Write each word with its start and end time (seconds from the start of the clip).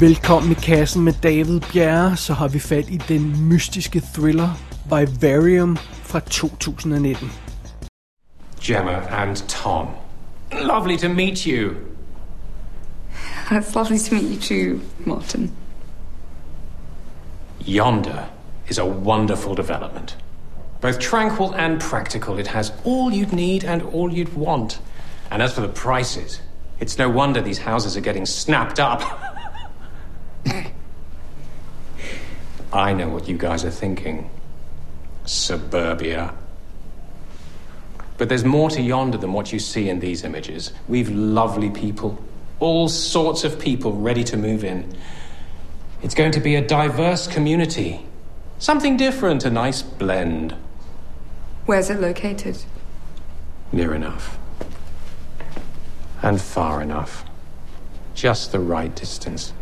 Velkommen 0.00 0.52
i 0.52 0.54
kassen 0.54 1.02
med 1.02 1.12
David 1.22 1.60
Bjerre, 1.72 2.16
så 2.16 2.34
har 2.34 2.48
vi 2.48 2.58
fat 2.58 2.88
i 2.88 2.96
den 2.96 3.48
mystiske 3.48 4.00
thriller 4.14 4.48
Vivarium 4.84 5.76
fra 6.02 6.20
2019. 6.20 7.32
Gemma 8.62 8.92
and 9.10 9.36
Tom. 9.36 9.86
Lovely 10.52 10.98
to 10.98 11.08
meet 11.08 11.38
you. 11.38 11.70
It's 13.50 13.74
lovely 13.74 13.98
to 13.98 14.14
meet 14.14 14.30
you 14.30 14.40
too, 14.40 14.80
Martin. 15.06 15.52
Yonder 17.66 18.24
is 18.68 18.78
a 18.78 18.84
wonderful 18.84 19.56
development. 19.56 20.16
Both 20.80 20.98
tranquil 21.00 21.54
and 21.54 21.80
practical, 21.80 22.38
it 22.38 22.46
has 22.46 22.72
all 22.84 23.12
you'd 23.12 23.32
need 23.32 23.64
and 23.64 23.82
all 23.82 24.12
you'd 24.12 24.36
want. 24.36 24.78
And 25.30 25.42
as 25.42 25.54
for 25.54 25.60
the 25.60 25.72
prices, 25.84 26.40
it's 26.80 26.98
no 26.98 27.08
wonder 27.16 27.42
these 27.42 27.62
houses 27.62 27.96
are 27.96 28.04
getting 28.04 28.26
snapped 28.26 28.78
up. 28.78 29.02
I 32.78 32.92
know 32.92 33.08
what 33.08 33.26
you 33.26 33.36
guys 33.36 33.64
are 33.64 33.72
thinking. 33.72 34.30
Suburbia. 35.24 36.32
But 38.18 38.28
there's 38.28 38.44
more 38.44 38.70
to 38.70 38.80
yonder 38.80 39.18
than 39.18 39.32
what 39.32 39.52
you 39.52 39.58
see 39.58 39.88
in 39.88 39.98
these 39.98 40.22
images. 40.22 40.72
We've 40.86 41.10
lovely 41.10 41.70
people, 41.70 42.22
all 42.60 42.88
sorts 42.88 43.42
of 43.42 43.58
people 43.58 43.94
ready 43.94 44.22
to 44.22 44.36
move 44.36 44.62
in. 44.62 44.96
It's 46.02 46.14
going 46.14 46.30
to 46.30 46.40
be 46.40 46.54
a 46.54 46.64
diverse 46.64 47.26
community. 47.26 48.06
Something 48.60 48.96
different, 48.96 49.44
a 49.44 49.50
nice 49.50 49.82
blend. 49.82 50.54
Where's 51.66 51.90
it 51.90 52.00
located? 52.00 52.62
Near 53.72 53.92
enough. 53.92 54.38
And 56.22 56.40
far 56.40 56.80
enough. 56.80 57.24
Just 58.14 58.52
the 58.52 58.60
right 58.60 58.94
distance. 58.94 59.52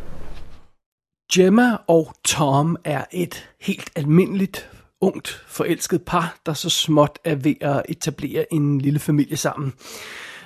Gemma 1.33 1.77
og 1.87 2.15
Tom 2.25 2.77
er 2.85 3.05
et 3.13 3.49
helt 3.61 3.91
almindeligt 3.95 4.71
ungt 5.01 5.45
forelsket 5.47 6.03
par, 6.03 6.37
der 6.47 6.53
så 6.53 6.71
småt 6.71 7.19
er 7.25 7.35
ved 7.35 7.55
at 7.61 7.83
etablere 7.89 8.53
en 8.53 8.81
lille 8.81 8.99
familie 8.99 9.37
sammen. 9.37 9.73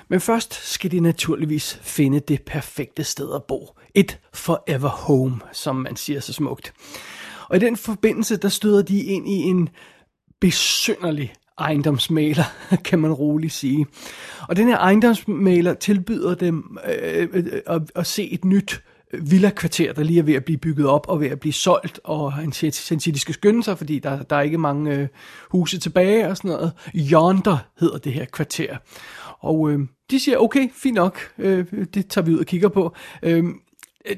Men 0.07 0.21
først 0.21 0.53
skal 0.53 0.91
de 0.91 0.99
naturligvis 0.99 1.79
finde 1.81 2.19
det 2.19 2.41
perfekte 2.41 3.03
sted 3.03 3.35
at 3.35 3.43
bo. 3.43 3.77
Et 3.93 4.19
forever 4.33 4.89
home, 4.89 5.39
som 5.51 5.75
man 5.75 5.95
siger 5.95 6.19
så 6.19 6.33
smukt. 6.33 6.73
Og 7.49 7.55
i 7.55 7.59
den 7.59 7.77
forbindelse, 7.77 8.37
der 8.37 8.49
støder 8.49 8.81
de 8.81 9.03
ind 9.03 9.27
i 9.27 9.35
en 9.35 9.69
besynderlig 10.39 11.33
ejendomsmaler, 11.57 12.43
kan 12.85 12.99
man 12.99 13.13
roligt 13.13 13.53
sige. 13.53 13.85
Og 14.47 14.55
den 14.55 14.67
her 14.67 14.77
ejendomsmaler 14.77 15.73
tilbyder 15.73 16.35
dem 16.35 16.77
øh, 16.87 17.27
øh, 17.33 17.45
øh, 17.53 17.61
at, 17.67 17.81
at 17.95 18.07
se 18.07 18.31
et 18.31 18.45
nyt 18.45 18.83
villa-kvarter, 19.13 19.93
der 19.93 20.03
lige 20.03 20.19
er 20.19 20.23
ved 20.23 20.33
at 20.33 20.45
blive 20.45 20.57
bygget 20.57 20.87
op 20.87 21.05
og 21.09 21.19
ved 21.19 21.27
at 21.27 21.39
blive 21.39 21.53
solgt, 21.53 21.99
og 22.03 22.33
han 22.33 22.51
siger, 22.51 22.85
han 22.89 22.99
siger 22.99 23.13
de 23.13 23.19
skal 23.19 23.33
skynde 23.33 23.63
sig, 23.63 23.77
fordi 23.77 23.99
der, 23.99 24.23
der 24.23 24.35
er 24.35 24.41
ikke 24.41 24.57
mange 24.57 24.95
øh, 24.95 25.07
huse 25.49 25.79
tilbage 25.79 26.27
og 26.27 26.37
sådan 26.37 26.51
noget. 26.51 26.71
Yonder 26.95 27.57
hedder 27.79 27.97
det 27.97 28.13
her 28.13 28.25
kvarter. 28.25 28.77
Og 29.39 29.71
øh, 29.71 29.79
de 30.11 30.19
siger, 30.19 30.37
okay, 30.37 30.69
fint 30.73 30.95
nok, 30.95 31.19
øh, 31.37 31.65
det 31.93 32.07
tager 32.07 32.25
vi 32.25 32.33
ud 32.33 32.39
og 32.39 32.45
kigger 32.45 32.69
på. 32.69 32.95
Øh, 33.23 33.43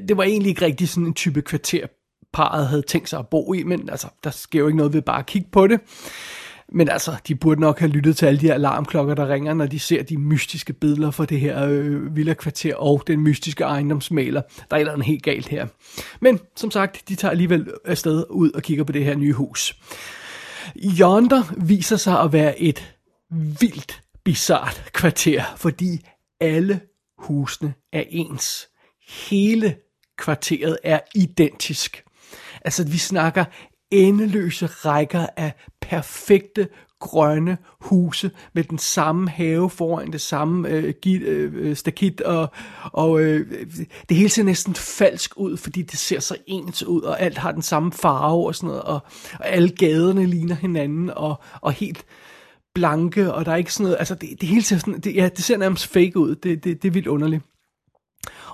det 0.07 0.17
var 0.17 0.23
egentlig 0.23 0.49
ikke 0.49 0.65
rigtig 0.65 0.89
sådan 0.89 1.07
en 1.07 1.13
type 1.13 1.41
kvarter, 1.41 1.87
parret 2.33 2.67
havde 2.67 2.81
tænkt 2.81 3.09
sig 3.09 3.19
at 3.19 3.27
bo 3.27 3.53
i, 3.53 3.63
men 3.63 3.89
altså, 3.89 4.07
der 4.23 4.29
sker 4.29 4.59
jo 4.59 4.67
ikke 4.67 4.77
noget 4.77 4.93
ved 4.93 5.01
bare 5.01 5.19
at 5.19 5.25
kigge 5.25 5.47
på 5.51 5.67
det. 5.67 5.79
Men 6.73 6.89
altså, 6.89 7.15
de 7.27 7.35
burde 7.35 7.61
nok 7.61 7.79
have 7.79 7.91
lyttet 7.91 8.17
til 8.17 8.25
alle 8.25 8.39
de 8.39 8.45
her 8.45 8.53
alarmklokker, 8.53 9.13
der 9.13 9.29
ringer, 9.29 9.53
når 9.53 9.65
de 9.65 9.79
ser 9.79 10.03
de 10.03 10.17
mystiske 10.17 10.73
billeder 10.73 11.11
fra 11.11 11.25
det 11.25 11.39
her 11.39 11.65
øh, 11.65 12.15
villa-kvarter 12.15 12.75
og 12.75 13.03
den 13.07 13.19
mystiske 13.19 13.63
ejendomsmaler. 13.63 14.41
Der 14.41 14.65
er 14.69 14.75
et 14.75 14.79
eller 14.79 14.93
andet 14.93 15.07
helt 15.07 15.23
galt 15.23 15.47
her. 15.47 15.67
Men 16.21 16.39
som 16.55 16.71
sagt, 16.71 17.09
de 17.09 17.15
tager 17.15 17.31
alligevel 17.31 17.71
afsted 17.85 18.25
ud 18.29 18.51
og 18.51 18.61
kigger 18.61 18.83
på 18.83 18.91
det 18.91 19.05
her 19.05 19.15
nye 19.15 19.33
hus. 19.33 19.75
Yonder 20.99 21.53
viser 21.57 21.97
sig 21.97 22.19
at 22.19 22.33
være 22.33 22.59
et 22.59 22.95
vildt 23.59 24.01
bizart 24.23 24.83
kvarter, 24.93 25.43
fordi 25.57 26.05
alle 26.39 26.79
husene 27.17 27.73
er 27.93 28.03
ens. 28.09 28.67
Hele 29.29 29.75
kvarteret 30.17 30.77
er 30.83 30.99
identisk. 31.15 32.03
Altså, 32.65 32.83
vi 32.83 32.97
snakker 32.97 33.45
endeløse 33.93 34.65
rækker 34.65 35.27
af 35.37 35.53
perfekte 35.81 36.67
grønne 36.99 37.57
huse 37.81 38.31
med 38.53 38.63
den 38.63 38.77
samme 38.77 39.29
have 39.29 39.69
foran 39.69 40.11
det 40.11 40.21
samme 40.21 40.69
øh, 40.69 40.93
git, 41.01 41.21
øh, 41.21 41.53
øh, 41.55 41.75
stakit, 41.75 42.21
og, 42.21 42.51
og 42.83 43.21
øh, 43.21 43.65
det 44.09 44.17
hele 44.17 44.29
ser 44.29 44.43
næsten 44.43 44.75
falsk 44.75 45.33
ud, 45.37 45.57
fordi 45.57 45.81
det 45.81 45.99
ser 45.99 46.19
så 46.19 46.37
ens 46.47 46.83
ud, 46.83 47.01
og 47.01 47.21
alt 47.21 47.37
har 47.37 47.51
den 47.51 47.61
samme 47.61 47.91
farve 47.91 48.47
og 48.47 48.55
sådan 48.55 48.67
noget, 48.67 48.81
og, 48.81 48.99
og 49.39 49.49
alle 49.49 49.69
gaderne 49.69 50.25
ligner 50.25 50.55
hinanden, 50.55 51.09
og, 51.09 51.35
og 51.61 51.71
helt 51.71 52.05
blanke, 52.75 53.33
og 53.33 53.45
der 53.45 53.51
er 53.51 53.55
ikke 53.55 53.73
sådan 53.73 53.83
noget, 53.83 53.97
altså 53.99 54.15
det, 54.15 54.29
det 54.41 54.49
hele 54.49 54.63
ser 54.63 54.77
sådan, 54.77 54.99
det, 54.99 55.15
ja, 55.15 55.29
det 55.35 55.43
ser 55.43 55.57
nærmest 55.57 55.87
fake 55.87 56.17
ud, 56.17 56.35
det, 56.35 56.63
det, 56.63 56.81
det 56.81 56.87
er 56.87 56.93
vildt 56.93 57.07
underligt. 57.07 57.43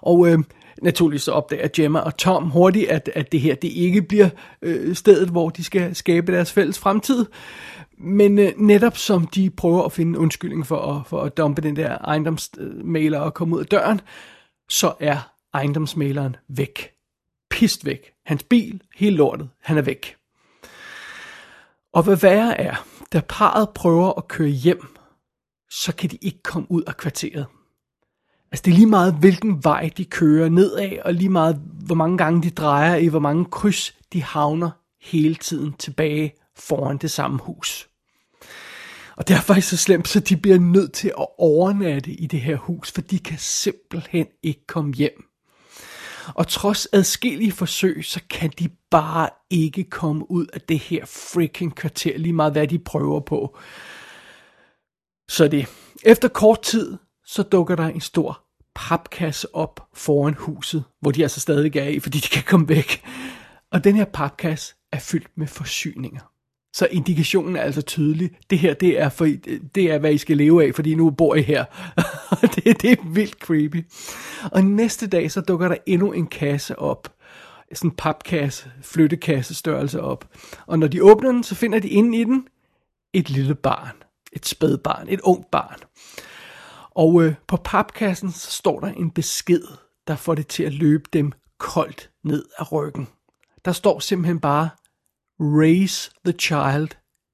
Og 0.01 0.27
øh, 0.27 0.39
naturligvis 0.81 1.21
så 1.21 1.31
opdager 1.31 1.67
Gemma 1.75 1.99
og 1.99 2.17
Tom 2.17 2.49
hurtigt, 2.49 2.89
at, 2.89 3.09
at 3.15 3.31
det 3.31 3.39
her 3.39 3.55
det 3.55 3.67
ikke 3.67 4.01
bliver 4.01 4.29
øh, 4.61 4.95
stedet, 4.95 5.29
hvor 5.29 5.49
de 5.49 5.63
skal 5.63 5.95
skabe 5.95 6.31
deres 6.31 6.51
fælles 6.51 6.79
fremtid. 6.79 7.25
Men 7.97 8.39
øh, 8.39 8.51
netop 8.57 8.97
som 8.97 9.27
de 9.27 9.49
prøver 9.49 9.83
at 9.83 9.91
finde 9.91 10.19
undskyldning 10.19 10.67
for 10.67 10.77
at, 10.81 11.07
for 11.07 11.21
at 11.21 11.37
dumpe 11.37 11.61
den 11.61 11.75
der 11.75 11.97
ejendomsmaler 11.97 13.19
og 13.19 13.33
komme 13.33 13.55
ud 13.55 13.61
af 13.61 13.65
døren, 13.65 14.01
så 14.69 14.93
er 14.99 15.33
ejendomsmaleren 15.53 16.35
væk. 16.49 16.91
Pist 17.49 17.85
væk. 17.85 18.11
Hans 18.25 18.43
bil, 18.43 18.81
hele 18.95 19.15
lortet, 19.15 19.49
han 19.61 19.77
er 19.77 19.81
væk. 19.81 20.15
Og 21.93 22.03
hvad 22.03 22.15
værre 22.15 22.61
er, 22.61 22.85
da 23.13 23.21
parret 23.29 23.69
prøver 23.69 24.13
at 24.17 24.27
køre 24.27 24.49
hjem, 24.49 24.97
så 25.71 25.95
kan 25.95 26.09
de 26.09 26.17
ikke 26.21 26.43
komme 26.43 26.71
ud 26.71 26.83
af 26.87 26.97
kvarteret. 26.97 27.45
Altså 28.51 28.63
det 28.65 28.71
er 28.71 28.75
lige 28.75 28.87
meget, 28.87 29.13
hvilken 29.13 29.63
vej 29.63 29.89
de 29.97 30.05
kører 30.05 30.49
nedad, 30.49 30.97
og 31.05 31.13
lige 31.13 31.29
meget, 31.29 31.61
hvor 31.85 31.95
mange 31.95 32.17
gange 32.17 32.43
de 32.43 32.49
drejer 32.49 32.95
i, 32.95 33.07
hvor 33.07 33.19
mange 33.19 33.45
kryds 33.45 33.95
de 34.13 34.23
havner 34.23 34.69
hele 35.01 35.35
tiden 35.35 35.73
tilbage 35.73 36.33
foran 36.55 36.97
det 36.97 37.11
samme 37.11 37.39
hus. 37.39 37.89
Og 39.15 39.27
det 39.27 39.35
er 39.35 39.41
faktisk 39.41 39.69
så 39.69 39.77
slemt, 39.77 40.07
så 40.07 40.19
de 40.19 40.37
bliver 40.37 40.59
nødt 40.59 40.93
til 40.93 41.07
at 41.07 41.27
overnatte 41.37 42.11
i 42.11 42.25
det 42.25 42.41
her 42.41 42.57
hus, 42.57 42.91
for 42.91 43.01
de 43.01 43.19
kan 43.19 43.37
simpelthen 43.37 44.27
ikke 44.43 44.67
komme 44.67 44.93
hjem. 44.93 45.25
Og 46.35 46.47
trods 46.47 46.87
adskillige 46.93 47.51
forsøg, 47.51 48.05
så 48.05 48.19
kan 48.29 48.51
de 48.59 48.69
bare 48.91 49.29
ikke 49.49 49.83
komme 49.83 50.31
ud 50.31 50.45
af 50.53 50.61
det 50.61 50.79
her 50.79 51.05
freaking 51.05 51.75
kvarter, 51.75 52.17
lige 52.17 52.33
meget 52.33 52.51
hvad 52.51 52.67
de 52.67 52.79
prøver 52.79 53.19
på. 53.19 53.57
Så 55.29 55.47
det. 55.47 55.67
Efter 56.03 56.27
kort 56.27 56.61
tid, 56.61 56.97
så 57.29 57.43
dukker 57.43 57.75
der 57.75 57.87
en 57.87 58.01
stor 58.01 58.43
papkasse 58.75 59.55
op 59.55 59.87
foran 59.93 60.33
huset, 60.33 60.83
hvor 61.01 61.11
de 61.11 61.21
altså 61.21 61.39
stadig 61.39 61.75
er 61.75 61.87
i, 61.87 61.99
fordi 61.99 62.17
de 62.17 62.27
kan 62.27 62.43
komme 62.43 62.69
væk. 62.69 63.05
Og 63.71 63.83
den 63.83 63.95
her 63.95 64.05
papkasse 64.05 64.75
er 64.91 64.99
fyldt 64.99 65.37
med 65.37 65.47
forsyninger. 65.47 66.21
Så 66.73 66.87
indikationen 66.91 67.55
er 67.55 67.61
altså 67.61 67.81
tydelig. 67.81 68.31
Det 68.49 68.59
her, 68.59 68.73
det 68.73 69.01
er, 69.01 69.09
for, 69.09 69.27
det 69.75 69.91
er 69.91 69.97
hvad 69.97 70.13
I 70.13 70.17
skal 70.17 70.37
leve 70.37 70.67
af, 70.67 70.75
fordi 70.75 70.95
nu 70.95 71.09
bor 71.09 71.35
I 71.35 71.41
her. 71.41 71.65
det, 72.55 72.81
det 72.81 72.91
er 72.91 73.09
vildt 73.13 73.33
creepy. 73.33 73.85
Og 74.51 74.63
næste 74.63 75.07
dag, 75.07 75.31
så 75.31 75.41
dukker 75.41 75.67
der 75.67 75.77
endnu 75.85 76.11
en 76.11 76.27
kasse 76.27 76.79
op. 76.79 77.13
Sådan 77.73 77.89
en 77.89 77.95
papkasse, 77.95 78.71
flyttekasse 78.81 79.55
størrelse 79.55 80.01
op. 80.01 80.27
Og 80.67 80.79
når 80.79 80.87
de 80.87 81.03
åbner 81.03 81.31
den, 81.31 81.43
så 81.43 81.55
finder 81.55 81.79
de 81.79 81.89
inde 81.89 82.17
i 82.17 82.23
den 82.23 82.47
et 83.13 83.29
lille 83.29 83.55
barn. 83.55 83.95
Et 84.33 84.45
spædbarn, 84.45 85.07
et 85.09 85.21
ungt 85.21 85.51
barn. 85.51 85.79
Og 86.91 87.23
øh, 87.23 87.35
på 87.47 87.57
papkassen 87.57 88.31
så 88.31 88.51
står 88.51 88.79
der 88.79 88.87
en 88.87 89.11
besked, 89.11 89.63
der 90.07 90.15
får 90.15 90.35
det 90.35 90.47
til 90.47 90.63
at 90.63 90.73
løbe 90.73 91.09
dem 91.13 91.31
koldt 91.57 92.11
ned 92.23 92.45
af 92.57 92.71
ryggen. 92.71 93.07
Der 93.65 93.71
står 93.71 93.99
simpelthen 93.99 94.39
bare, 94.39 94.69
raise 95.39 96.11
the 96.25 96.33
child 96.39 96.87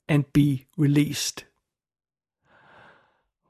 and 0.08 0.24
be 0.34 0.60
released. 0.84 1.46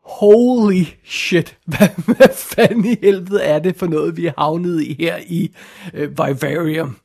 Holy 0.02 0.86
shit, 1.04 1.58
hvad, 1.66 1.90
hvad 2.06 2.36
fanden 2.36 2.86
i 2.86 2.96
helvede 3.02 3.44
er 3.44 3.60
det 3.60 3.76
for 3.76 3.88
noget, 3.88 4.18
vi 4.18 4.26
er 4.26 4.34
havnet 4.38 4.82
i 4.82 4.96
her 5.00 5.18
i 5.28 5.56
øh, 5.94 6.12
Vivarium? 6.12 6.98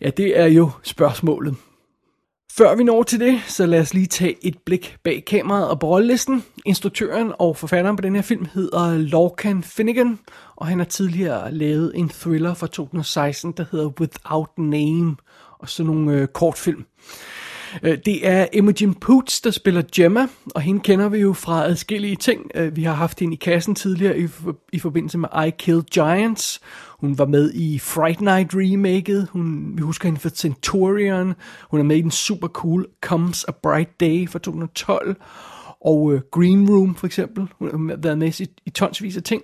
Ja, 0.00 0.10
det 0.10 0.38
er 0.38 0.46
jo 0.46 0.70
spørgsmålet. 0.82 1.56
Før 2.56 2.74
vi 2.74 2.84
når 2.84 3.02
til 3.02 3.20
det, 3.20 3.40
så 3.46 3.66
lad 3.66 3.80
os 3.80 3.94
lige 3.94 4.06
tage 4.06 4.46
et 4.46 4.58
blik 4.66 4.96
bag 5.04 5.24
kameraet 5.26 5.68
og 5.68 5.80
på 5.80 6.00
Instruktøren 6.66 7.32
og 7.38 7.56
forfatteren 7.56 7.96
på 7.96 8.02
den 8.02 8.14
her 8.14 8.22
film 8.22 8.46
hedder 8.54 8.98
Lorcan 8.98 9.62
Finnegan, 9.62 10.18
og 10.56 10.66
han 10.66 10.78
har 10.78 10.84
tidligere 10.86 11.52
lavet 11.52 11.92
en 11.94 12.08
thriller 12.08 12.54
fra 12.54 12.66
2016, 12.66 13.52
der 13.52 13.64
hedder 13.70 13.86
Without 14.00 14.58
Name, 14.58 15.16
og 15.58 15.68
så 15.68 15.82
nogle 15.82 16.12
øh, 16.12 16.28
kortfilm. 16.28 16.84
Øh, 17.82 17.98
det 18.06 18.26
er 18.28 18.46
Imogen 18.52 18.94
Poots, 18.94 19.40
der 19.40 19.50
spiller 19.50 19.82
Gemma, 19.94 20.26
og 20.54 20.60
hende 20.60 20.80
kender 20.80 21.08
vi 21.08 21.18
jo 21.18 21.32
fra 21.32 21.64
adskillige 21.64 22.16
ting. 22.16 22.50
Øh, 22.54 22.76
vi 22.76 22.82
har 22.82 22.94
haft 22.94 23.20
hende 23.20 23.34
i 23.34 23.36
kassen 23.36 23.74
tidligere 23.74 24.18
i, 24.18 24.28
i 24.72 24.78
forbindelse 24.78 25.18
med 25.18 25.28
I 25.46 25.50
Kill 25.58 25.82
Giants. 25.82 26.60
Hun 26.98 27.18
var 27.18 27.26
med 27.26 27.52
i 27.54 27.78
Fright 27.78 28.20
Night 28.20 28.50
remaket. 28.54 29.28
Hun, 29.32 29.72
vi 29.76 29.82
husker 29.82 30.08
hende 30.08 30.20
fra 30.20 30.28
Centurion. 30.28 31.34
Hun 31.70 31.80
er 31.80 31.84
med 31.84 31.96
i 31.96 32.00
den 32.00 32.10
super 32.10 32.48
cool 32.48 32.86
Comes 33.00 33.44
a 33.48 33.50
Bright 33.62 34.00
Day 34.00 34.28
fra 34.28 34.38
2012. 34.38 35.16
Og 35.80 36.12
øh, 36.12 36.20
Green 36.30 36.68
Room 36.70 36.94
for 36.94 37.06
eksempel. 37.06 37.48
Hun 37.58 37.90
har 37.90 37.96
været 37.96 38.18
med 38.18 38.40
i, 38.40 38.46
i 38.66 38.70
tonsvis 38.70 39.16
af 39.16 39.22
ting. 39.22 39.42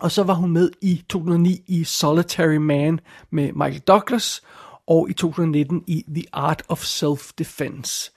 Og 0.00 0.10
så 0.10 0.22
var 0.22 0.34
hun 0.34 0.50
med 0.50 0.70
i 0.80 1.04
2009 1.08 1.60
i 1.66 1.84
Solitary 1.84 2.56
Man 2.56 3.00
med 3.30 3.52
Michael 3.52 3.80
Douglas 3.80 4.42
og 4.92 5.10
i 5.10 5.12
2019 5.12 5.84
i 5.86 6.04
The 6.14 6.24
Art 6.32 6.62
of 6.68 6.82
Self-Defense. 6.84 8.10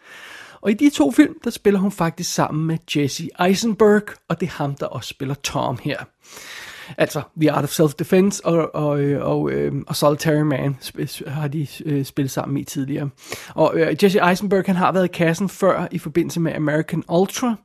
Og 0.62 0.72
i 0.72 0.74
de 0.74 0.90
to 0.90 1.12
film, 1.12 1.36
der 1.44 1.50
spiller 1.50 1.80
hun 1.80 1.92
faktisk 1.92 2.34
sammen 2.34 2.66
med 2.66 2.78
Jesse 2.96 3.30
Eisenberg, 3.46 4.04
og 4.30 4.40
det 4.40 4.46
er 4.46 4.52
ham, 4.52 4.76
der 4.76 4.86
også 4.86 5.10
spiller 5.10 5.36
Tom 5.36 5.78
her. 5.84 5.98
Altså, 6.98 7.22
The 7.42 7.52
Art 7.52 7.64
of 7.64 7.80
Self-Defense 7.80 8.42
og, 8.44 8.76
og, 8.76 9.00
øh, 9.00 9.26
og, 9.26 9.52
øh, 9.52 9.74
og 9.88 9.96
Solitary 9.96 10.42
Man 10.42 10.78
har 11.28 11.48
de 11.48 11.68
øh, 11.86 12.06
spillet 12.06 12.32
sammen 12.32 12.58
i 12.58 12.64
tidligere. 12.64 13.10
Og 13.50 13.74
øh, 13.76 14.04
Jesse 14.04 14.20
Eisenberg, 14.30 14.64
han 14.66 14.76
har 14.76 14.92
været 14.92 15.06
i 15.06 15.14
kassen 15.14 15.50
før 15.50 15.88
i 15.92 15.98
forbindelse 15.98 16.40
med 16.40 16.54
American 16.54 17.04
Ultra, 17.10 17.56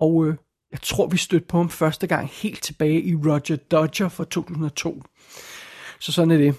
og 0.00 0.26
øh, 0.26 0.34
jeg 0.72 0.80
tror, 0.82 1.06
vi 1.06 1.16
stødte 1.16 1.46
på 1.46 1.56
ham 1.56 1.70
første 1.70 2.06
gang 2.06 2.28
helt 2.32 2.62
tilbage 2.62 3.02
i 3.02 3.14
Roger 3.14 3.56
Dodger 3.70 4.08
fra 4.08 4.24
2002. 4.24 5.02
Så 6.00 6.12
sådan 6.12 6.30
er 6.30 6.36
det. 6.36 6.54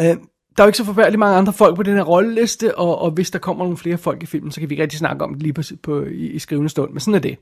Øh, 0.00 0.16
der 0.56 0.62
er 0.62 0.66
jo 0.66 0.68
ikke 0.68 0.78
så 0.78 0.84
forfærdeligt 0.84 1.18
mange 1.18 1.36
andre 1.36 1.52
folk 1.52 1.76
på 1.76 1.82
den 1.82 1.96
her 1.96 2.02
rolleliste, 2.02 2.78
og, 2.78 2.98
og 2.98 3.10
hvis 3.10 3.30
der 3.30 3.38
kommer 3.38 3.64
nogle 3.64 3.76
flere 3.76 3.98
folk 3.98 4.22
i 4.22 4.26
filmen, 4.26 4.52
så 4.52 4.60
kan 4.60 4.70
vi 4.70 4.74
ikke 4.74 4.82
rigtig 4.82 4.98
snakke 4.98 5.24
om 5.24 5.34
det 5.34 5.42
lige 5.42 5.52
på, 5.52 5.62
på, 5.82 6.02
i, 6.04 6.26
i 6.26 6.38
skrivende 6.38 6.68
stund, 6.68 6.90
men 6.90 7.00
sådan 7.00 7.14
er 7.14 7.18
det. 7.18 7.38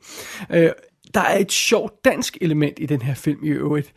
Øh, 0.50 0.70
der 1.14 1.20
er 1.20 1.38
et 1.38 1.52
sjovt 1.52 2.04
dansk 2.04 2.38
element 2.40 2.78
i 2.78 2.86
den 2.86 3.02
her 3.02 3.14
film 3.14 3.44
i 3.44 3.48
øvrigt. 3.48 3.92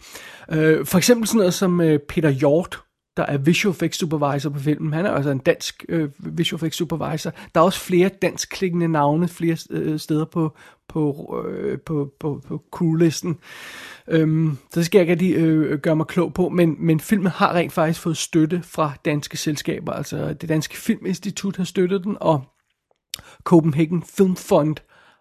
Øh, 0.52 0.86
for 0.86 0.98
eksempel 0.98 1.28
sådan 1.28 1.38
noget 1.38 1.54
som 1.54 1.82
øh, 1.82 2.00
Peter 2.00 2.30
Hjort, 2.30 2.80
der 3.18 3.24
er 3.24 3.38
visual 3.38 3.72
effects 3.72 4.00
supervisor 4.00 4.50
på 4.50 4.60
filmen. 4.60 4.94
Han 4.94 5.06
er 5.06 5.12
altså 5.12 5.30
en 5.30 5.38
dansk 5.38 5.86
øh, 5.90 6.10
visual 6.20 6.58
effects 6.58 6.78
supervisor. 6.78 7.32
Der 7.56 7.62
er 7.62 7.66
også 7.66 7.80
flere 7.80 8.10
dansk 8.22 8.50
klingende 8.50 8.88
navne 8.88 9.28
flere 9.28 9.58
øh, 9.70 10.00
steder 10.00 10.26
på, 10.26 10.56
på, 10.90 11.36
øh, 11.48 11.80
på, 11.80 12.12
på, 12.20 12.42
på 12.48 12.64
crewlisten. 12.72 13.38
Øhm, 14.08 14.58
så 14.72 14.80
det 14.80 14.86
skal 14.86 15.00
jeg 15.00 15.10
ikke 15.10 15.24
lige 15.24 15.36
øh, 15.36 15.72
øh, 15.72 15.80
gøre 15.80 15.96
mig 15.96 16.08
klog 16.08 16.34
på, 16.34 16.50
men, 16.50 16.76
men 16.80 17.00
filmen 17.00 17.28
har 17.28 17.54
rent 17.54 17.74
faktisk 17.74 18.02
fået 18.02 18.18
støtte 18.18 18.62
fra 18.64 18.94
danske 19.06 19.38
selskaber. 19.38 19.94
Altså 19.94 20.34
det 20.34 20.50
danske 20.50 20.78
filminstitut 20.78 21.58
har 21.58 21.64
støttet 21.64 22.04
den, 22.04 22.18
og 22.22 22.44
Copenhagen 23.44 24.04
Film 24.18 24.36
Fund 24.36 24.76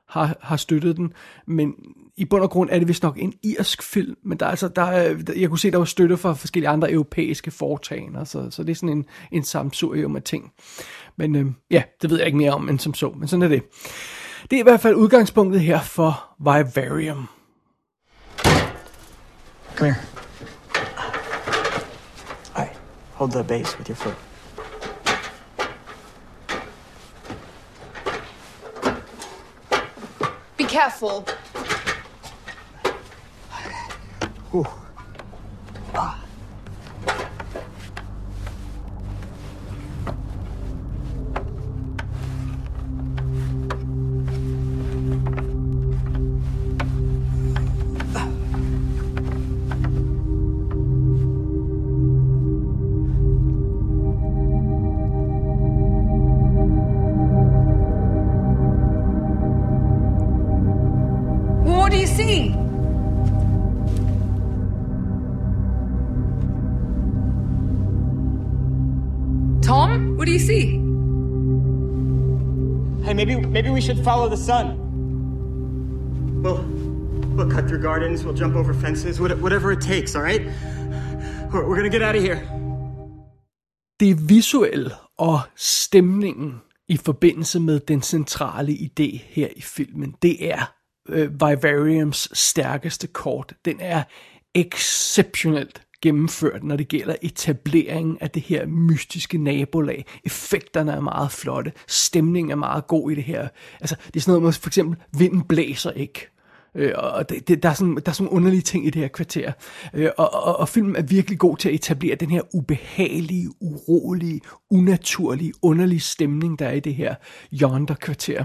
har, 0.08 0.36
har 0.40 0.56
støttet 0.56 0.96
den, 0.96 1.12
men 1.46 1.74
i 2.16 2.24
bund 2.24 2.42
og 2.42 2.50
grund 2.50 2.70
er 2.72 2.78
det 2.78 2.88
vist 2.88 3.02
nok 3.02 3.18
en 3.18 3.32
irsk 3.42 3.82
film, 3.82 4.16
men 4.24 4.38
der, 4.38 4.46
altså, 4.46 4.68
der, 4.68 5.10
øh, 5.10 5.40
jeg 5.40 5.48
kunne 5.48 5.58
se, 5.58 5.70
der 5.70 5.78
var 5.78 5.84
støtte 5.84 6.16
fra 6.16 6.32
forskellige 6.32 6.68
andre 6.68 6.92
europæiske 6.92 7.50
foretagender, 7.50 8.24
så, 8.24 8.50
så 8.50 8.62
det 8.62 8.70
er 8.70 8.74
sådan 8.74 8.88
en, 8.88 9.04
en 9.32 9.42
samsurium 9.42 10.16
af 10.16 10.22
ting. 10.22 10.52
Men 11.16 11.36
øh, 11.36 11.46
ja, 11.70 11.82
det 12.02 12.10
ved 12.10 12.18
jeg 12.18 12.26
ikke 12.26 12.38
mere 12.38 12.52
om 12.52 12.68
end 12.68 12.78
som 12.78 12.94
så, 12.94 13.10
men 13.10 13.28
sådan 13.28 13.42
er 13.42 13.48
det. 13.48 13.62
Det 14.50 14.56
er 14.56 14.60
i 14.60 14.62
hvert 14.62 14.80
fald 14.80 14.94
udgangspunktet 14.94 15.60
her 15.60 15.80
for 15.80 16.24
Vivarium. 16.38 17.28
Come 19.76 19.90
here. 19.90 19.96
All 22.54 22.64
right, 22.64 22.78
hold 23.14 23.30
the 23.30 23.44
base 23.44 23.78
with 23.78 23.88
your 23.88 23.96
foot. 23.96 24.14
Be 30.56 30.64
careful. 30.64 31.28
Ooh. 34.54 34.85
Maybe 73.56 73.70
we 73.70 73.80
should 73.80 74.00
follow 74.04 74.26
the 74.28 74.42
sun. 74.50 74.66
We'll 76.42 76.60
we'll 77.36 77.50
cut 77.56 77.64
through 77.68 77.82
gardens. 77.82 78.24
We'll 78.24 78.38
jump 78.42 78.54
over 78.56 78.74
fences. 78.74 79.20
what- 79.20 79.38
Whatever 79.44 79.68
it 79.76 79.80
takes. 79.92 80.14
All 80.16 80.22
right. 80.30 80.42
We're, 81.52 81.64
we're 81.68 81.76
gonna 81.80 81.94
get 81.98 82.02
out 82.02 82.16
of 82.16 82.22
here. 82.22 82.38
det 84.00 84.28
visuelle 84.28 84.90
og 85.18 85.40
stemningen 85.56 86.60
i 86.88 86.96
forbindelse 86.96 87.60
med 87.60 87.80
den 87.80 88.02
centrale 88.02 88.72
idé 88.72 89.18
her 89.28 89.48
i 89.56 89.60
filmen, 89.60 90.14
det 90.22 90.50
er 90.52 90.72
øh, 91.08 91.32
Vivariums 91.32 92.28
stærkeste 92.32 93.06
kort. 93.06 93.52
Den 93.64 93.76
er 93.80 94.02
exceptionelt 94.54 95.82
gennemført, 96.06 96.64
når 96.64 96.76
det 96.76 96.88
gælder 96.88 97.14
etableringen 97.22 98.18
af 98.20 98.30
det 98.30 98.42
her 98.42 98.66
mystiske 98.66 99.38
nabolag. 99.38 100.04
Effekterne 100.24 100.92
er 100.92 101.00
meget 101.00 101.32
flotte, 101.32 101.72
stemningen 101.88 102.50
er 102.50 102.56
meget 102.56 102.86
god 102.86 103.10
i 103.10 103.14
det 103.14 103.24
her. 103.24 103.48
Altså, 103.80 103.96
det 104.06 104.16
er 104.16 104.20
sådan 104.20 104.30
noget 104.30 104.42
med, 104.42 104.52
for 104.52 104.68
eksempel, 104.68 104.96
vinden 105.18 105.42
blæser 105.42 105.90
ikke. 105.90 106.28
Øh, 106.74 106.92
og 106.96 107.28
det, 107.28 107.48
det, 107.48 107.62
der, 107.62 107.68
er 107.68 107.74
sådan, 107.74 107.94
der 107.94 108.02
er 108.10 108.12
sådan 108.12 108.28
underlige 108.28 108.62
ting 108.62 108.86
i 108.86 108.90
det 108.90 109.02
her 109.02 109.08
kvarter. 109.08 109.52
Øh, 109.94 110.10
og, 110.18 110.34
og, 110.34 110.56
og 110.56 110.68
filmen 110.68 110.96
er 110.96 111.02
virkelig 111.02 111.38
god 111.38 111.56
til 111.56 111.68
at 111.68 111.74
etablere 111.74 112.14
den 112.14 112.30
her 112.30 112.42
ubehagelige, 112.54 113.48
urolige, 113.60 114.40
unaturlige, 114.70 115.52
underlige 115.62 116.00
stemning, 116.00 116.58
der 116.58 116.66
er 116.66 116.72
i 116.72 116.80
det 116.80 116.94
her 116.94 117.14
yonder-kvarter. 117.62 118.44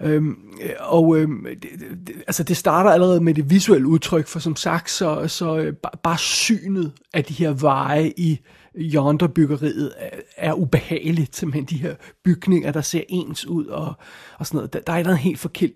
Øhm, 0.00 0.36
og 0.80 1.18
øhm, 1.18 1.46
det, 1.62 1.70
det, 2.06 2.14
altså 2.26 2.42
det 2.42 2.56
starter 2.56 2.90
allerede 2.90 3.20
med 3.20 3.34
det 3.34 3.50
visuelle 3.50 3.86
udtryk, 3.86 4.26
for 4.26 4.38
som 4.38 4.56
sagt, 4.56 4.90
så, 4.90 5.28
så 5.28 5.58
øh, 5.58 5.72
bare, 6.02 6.18
synet 6.18 6.92
af 7.14 7.24
de 7.24 7.34
her 7.34 7.50
veje 7.50 8.12
i 8.16 8.40
yonder-byggeriet 8.76 9.92
er, 9.98 10.10
er 10.36 10.52
ubehageligt, 10.52 11.36
simpelthen 11.36 11.64
de 11.64 11.82
her 11.82 11.94
bygninger, 12.24 12.72
der 12.72 12.80
ser 12.80 13.02
ens 13.08 13.46
ud 13.46 13.66
og, 13.66 13.94
og 14.38 14.46
sådan 14.46 14.56
noget. 14.56 14.72
Der, 14.72 14.80
der 14.80 14.92
er 14.92 15.02
noget 15.02 15.18
helt 15.18 15.38
forkert, 15.38 15.70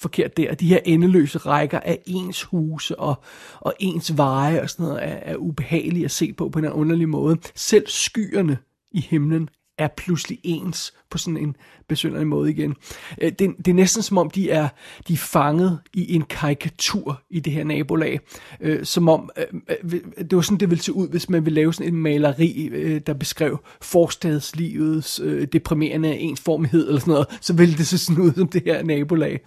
forkert 0.00 0.36
der. 0.36 0.54
De 0.54 0.68
her 0.68 0.80
endeløse 0.84 1.38
rækker 1.38 1.80
af 1.80 1.98
ens 2.06 2.42
huse 2.42 2.98
og, 2.98 3.22
og 3.60 3.74
ens 3.78 4.16
veje 4.16 4.62
og 4.62 4.70
sådan 4.70 4.86
noget 4.86 5.04
er, 5.04 5.32
er 5.32 5.36
ubehagelige 5.36 6.04
at 6.04 6.10
se 6.10 6.32
på 6.32 6.48
på 6.48 6.58
en 6.58 6.68
underlig 6.68 7.08
måde. 7.08 7.36
Selv 7.54 7.84
skyerne 7.88 8.58
i 8.92 9.00
himlen 9.00 9.48
er 9.80 9.88
pludselig 9.88 10.38
ens 10.42 10.94
på 11.10 11.18
sådan 11.18 11.36
en 11.36 11.56
besynderlig 11.88 12.26
måde 12.26 12.50
igen. 12.50 12.74
Øh, 13.20 13.32
det, 13.32 13.50
det 13.58 13.68
er 13.68 13.74
næsten 13.74 14.02
som 14.02 14.18
om, 14.18 14.30
de 14.30 14.50
er, 14.50 14.68
de 15.08 15.12
er 15.12 15.16
fanget 15.16 15.78
i 15.92 16.14
en 16.14 16.22
karikatur 16.22 17.22
i 17.30 17.40
det 17.40 17.52
her 17.52 17.64
nabolag. 17.64 18.20
Øh, 18.60 18.84
som 18.84 19.08
om, 19.08 19.30
øh, 19.36 19.44
øh, 19.68 19.94
øh, 19.94 20.24
det 20.24 20.36
var 20.36 20.42
sådan, 20.42 20.60
det 20.60 20.70
ville 20.70 20.82
se 20.82 20.92
ud, 20.92 21.08
hvis 21.08 21.28
man 21.28 21.44
ville 21.44 21.54
lave 21.54 21.74
sådan 21.74 21.94
en 21.94 22.00
maleri, 22.00 22.68
øh, 22.72 23.00
der 23.06 23.14
beskrev 23.14 23.60
forstadslivets 23.80 25.20
øh, 25.24 25.48
deprimerende 25.52 26.18
ensformighed 26.18 26.88
eller 26.88 27.00
sådan 27.00 27.12
noget, 27.12 27.28
så 27.40 27.52
ville 27.52 27.76
det 27.76 27.86
se 27.86 27.98
sådan 27.98 28.22
ud 28.22 28.32
som 28.36 28.48
det 28.48 28.62
her 28.64 28.82
nabolag. 28.82 29.40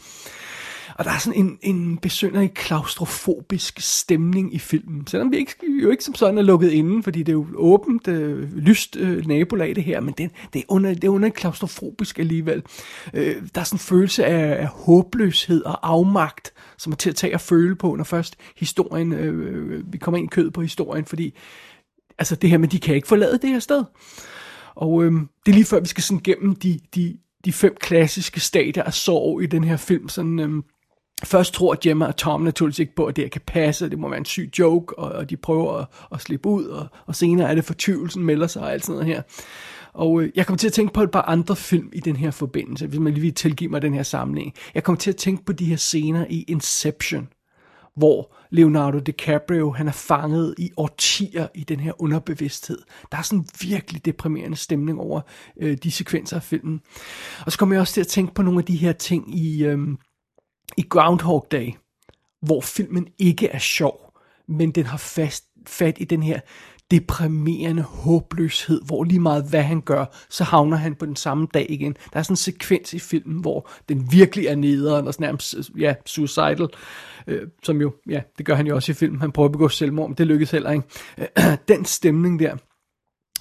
Og 0.95 1.05
der 1.05 1.11
er 1.11 1.17
sådan 1.17 1.39
en, 1.39 1.59
en 1.61 1.97
besynderlig 1.97 2.53
klaustrofobisk 2.53 3.79
stemning 3.79 4.55
i 4.55 4.59
filmen. 4.59 5.07
Selvom 5.07 5.31
vi 5.31 5.37
ikke, 5.37 5.55
jo 5.83 5.89
ikke 5.89 6.03
som 6.03 6.15
sådan 6.15 6.37
er 6.37 6.41
lukket 6.41 6.71
inde, 6.71 7.03
fordi 7.03 7.19
det 7.19 7.29
er 7.29 7.33
jo 7.33 7.47
åbent, 7.55 8.07
øh, 8.07 8.57
lyst 8.57 8.95
øh, 8.95 9.27
nabolag 9.27 9.75
det 9.75 9.83
her, 9.83 9.99
men 9.99 10.13
det, 10.17 10.31
det, 10.53 10.59
er 10.59 10.65
under, 10.67 10.93
det 10.93 11.03
er 11.03 11.09
under 11.09 11.29
klaustrofobisk 11.29 12.19
alligevel. 12.19 12.63
Øh, 13.13 13.35
der 13.55 13.61
er 13.61 13.65
sådan 13.65 13.75
en 13.75 13.79
følelse 13.79 14.25
af, 14.25 14.61
af 14.61 14.67
håbløshed 14.67 15.63
og 15.63 15.89
afmagt, 15.89 16.53
som 16.77 16.91
er 16.91 16.97
til 16.97 17.09
at 17.09 17.15
tage 17.15 17.33
og 17.33 17.41
føle 17.41 17.75
på, 17.75 17.95
når 17.95 18.03
først 18.03 18.35
historien, 18.57 19.13
øh, 19.13 19.73
øh 19.73 19.93
vi 19.93 19.97
kommer 19.97 20.17
ind 20.17 20.27
i 20.27 20.35
kødet 20.35 20.53
på 20.53 20.61
historien, 20.61 21.05
fordi 21.05 21.33
altså 22.17 22.35
det 22.35 22.49
her 22.49 22.57
med, 22.57 22.67
de 22.67 22.79
kan 22.79 22.95
ikke 22.95 23.07
forlade 23.07 23.37
det 23.37 23.49
her 23.49 23.59
sted. 23.59 23.83
Og 24.75 25.03
øhm, 25.03 25.29
det 25.45 25.51
er 25.51 25.55
lige 25.55 25.65
før, 25.65 25.79
vi 25.79 25.87
skal 25.87 26.03
sådan 26.03 26.23
gennem 26.23 26.55
de, 26.55 26.79
de, 26.95 27.17
de 27.45 27.53
fem 27.53 27.75
klassiske 27.79 28.39
stadier 28.39 28.83
af 28.83 28.93
sorg 28.93 29.43
i 29.43 29.45
den 29.45 29.63
her 29.63 29.77
film. 29.77 30.09
Sådan, 30.09 30.39
øhm, 30.39 30.63
først 31.23 31.53
tror 31.53 31.77
Gemma 31.81 32.05
og 32.05 32.15
Tom 32.15 32.41
naturligvis 32.41 32.79
ikke 32.79 32.95
på, 32.95 33.05
at 33.05 33.15
det 33.15 33.23
her 33.23 33.29
kan 33.29 33.41
passe, 33.47 33.89
det 33.89 33.99
må 33.99 34.09
være 34.09 34.17
en 34.17 34.25
syg 34.25 34.51
joke, 34.59 34.99
og, 34.99 35.11
og 35.11 35.29
de 35.29 35.37
prøver 35.37 35.73
at, 35.73 35.87
at 36.11 36.21
slippe 36.21 36.49
ud, 36.49 36.65
og, 36.65 36.87
og 37.05 37.15
senere 37.15 37.49
er 37.49 37.55
det 37.55 37.65
fortvivlelsen 37.65 38.23
melder 38.23 38.47
sig 38.47 38.61
og 38.61 38.73
alt 38.73 38.85
sådan 38.85 38.99
noget 38.99 39.15
her. 39.15 39.21
Og 39.93 40.21
øh, 40.21 40.29
jeg 40.35 40.45
kom 40.45 40.57
til 40.57 40.67
at 40.67 40.73
tænke 40.73 40.93
på 40.93 41.03
et 41.03 41.11
par 41.11 41.21
andre 41.21 41.55
film 41.55 41.89
i 41.93 41.99
den 41.99 42.15
her 42.15 42.31
forbindelse, 42.31 42.87
hvis 42.87 42.99
man 42.99 43.13
lige 43.13 43.21
vil 43.21 43.33
tilgive 43.33 43.69
mig 43.69 43.81
den 43.81 43.93
her 43.93 44.03
sammenligning. 44.03 44.55
Jeg 44.75 44.83
kom 44.83 44.97
til 44.97 45.09
at 45.11 45.15
tænke 45.15 45.45
på 45.45 45.53
de 45.53 45.65
her 45.65 45.75
scener 45.75 46.25
i 46.29 46.45
Inception, 46.47 47.27
hvor 47.95 48.35
Leonardo 48.49 48.99
DiCaprio, 48.99 49.71
han 49.71 49.87
er 49.87 49.91
fanget 49.91 50.55
i 50.57 50.71
årtier 50.77 51.47
i 51.55 51.63
den 51.63 51.79
her 51.79 52.01
underbevidsthed. 52.01 52.77
Der 53.11 53.17
er 53.17 53.21
sådan 53.21 53.39
en 53.39 53.47
virkelig 53.61 54.05
deprimerende 54.05 54.57
stemning 54.57 54.99
over 54.99 55.21
øh, 55.61 55.77
de 55.83 55.91
sekvenser 55.91 56.35
af 56.35 56.43
filmen. 56.43 56.81
Og 57.45 57.51
så 57.51 57.57
kommer 57.57 57.75
jeg 57.75 57.81
også 57.81 57.93
til 57.93 58.01
at 58.01 58.07
tænke 58.07 58.33
på 58.33 58.41
nogle 58.41 58.59
af 58.59 58.65
de 58.65 58.75
her 58.75 58.91
ting 58.91 59.37
i, 59.37 59.63
øh, 59.65 59.79
i 60.77 60.81
Groundhog 60.89 61.47
Day, 61.51 61.71
hvor 62.41 62.61
filmen 62.61 63.07
ikke 63.19 63.47
er 63.47 63.59
sjov, 63.59 64.13
men 64.47 64.71
den 64.71 64.85
har 64.85 64.97
fast 64.97 65.45
fat 65.67 65.97
i 65.99 66.03
den 66.03 66.23
her 66.23 66.39
deprimerende 66.91 67.81
håbløshed, 67.81 68.81
hvor 68.85 69.03
lige 69.03 69.19
meget 69.19 69.45
hvad 69.49 69.61
han 69.61 69.81
gør, 69.81 70.05
så 70.29 70.43
havner 70.43 70.77
han 70.77 70.95
på 70.95 71.05
den 71.05 71.15
samme 71.15 71.47
dag 71.53 71.65
igen. 71.69 71.95
Der 72.13 72.19
er 72.19 72.23
sådan 72.23 72.33
en 72.33 72.37
sekvens 72.37 72.93
i 72.93 72.99
filmen, 72.99 73.41
hvor 73.41 73.69
den 73.89 74.11
virkelig 74.11 74.47
er 74.47 74.55
nederen 74.55 75.07
og 75.07 75.13
sådan 75.13 75.25
nærmest 75.25 75.55
ja, 75.77 75.95
suicidal, 76.05 76.67
øh, 77.27 77.47
som 77.63 77.81
jo, 77.81 77.93
ja, 78.09 78.21
det 78.37 78.45
gør 78.45 78.55
han 78.55 78.67
jo 78.67 78.75
også 78.75 78.91
i 78.91 78.95
filmen. 78.95 79.21
Han 79.21 79.31
prøver 79.31 79.47
at 79.47 79.51
begå 79.51 79.69
selvmord, 79.69 80.09
men 80.09 80.17
det 80.17 80.27
lykkes 80.27 80.51
heller 80.51 80.71
ikke. 80.71 80.87
den 81.67 81.85
stemning 81.85 82.39
der, 82.39 82.57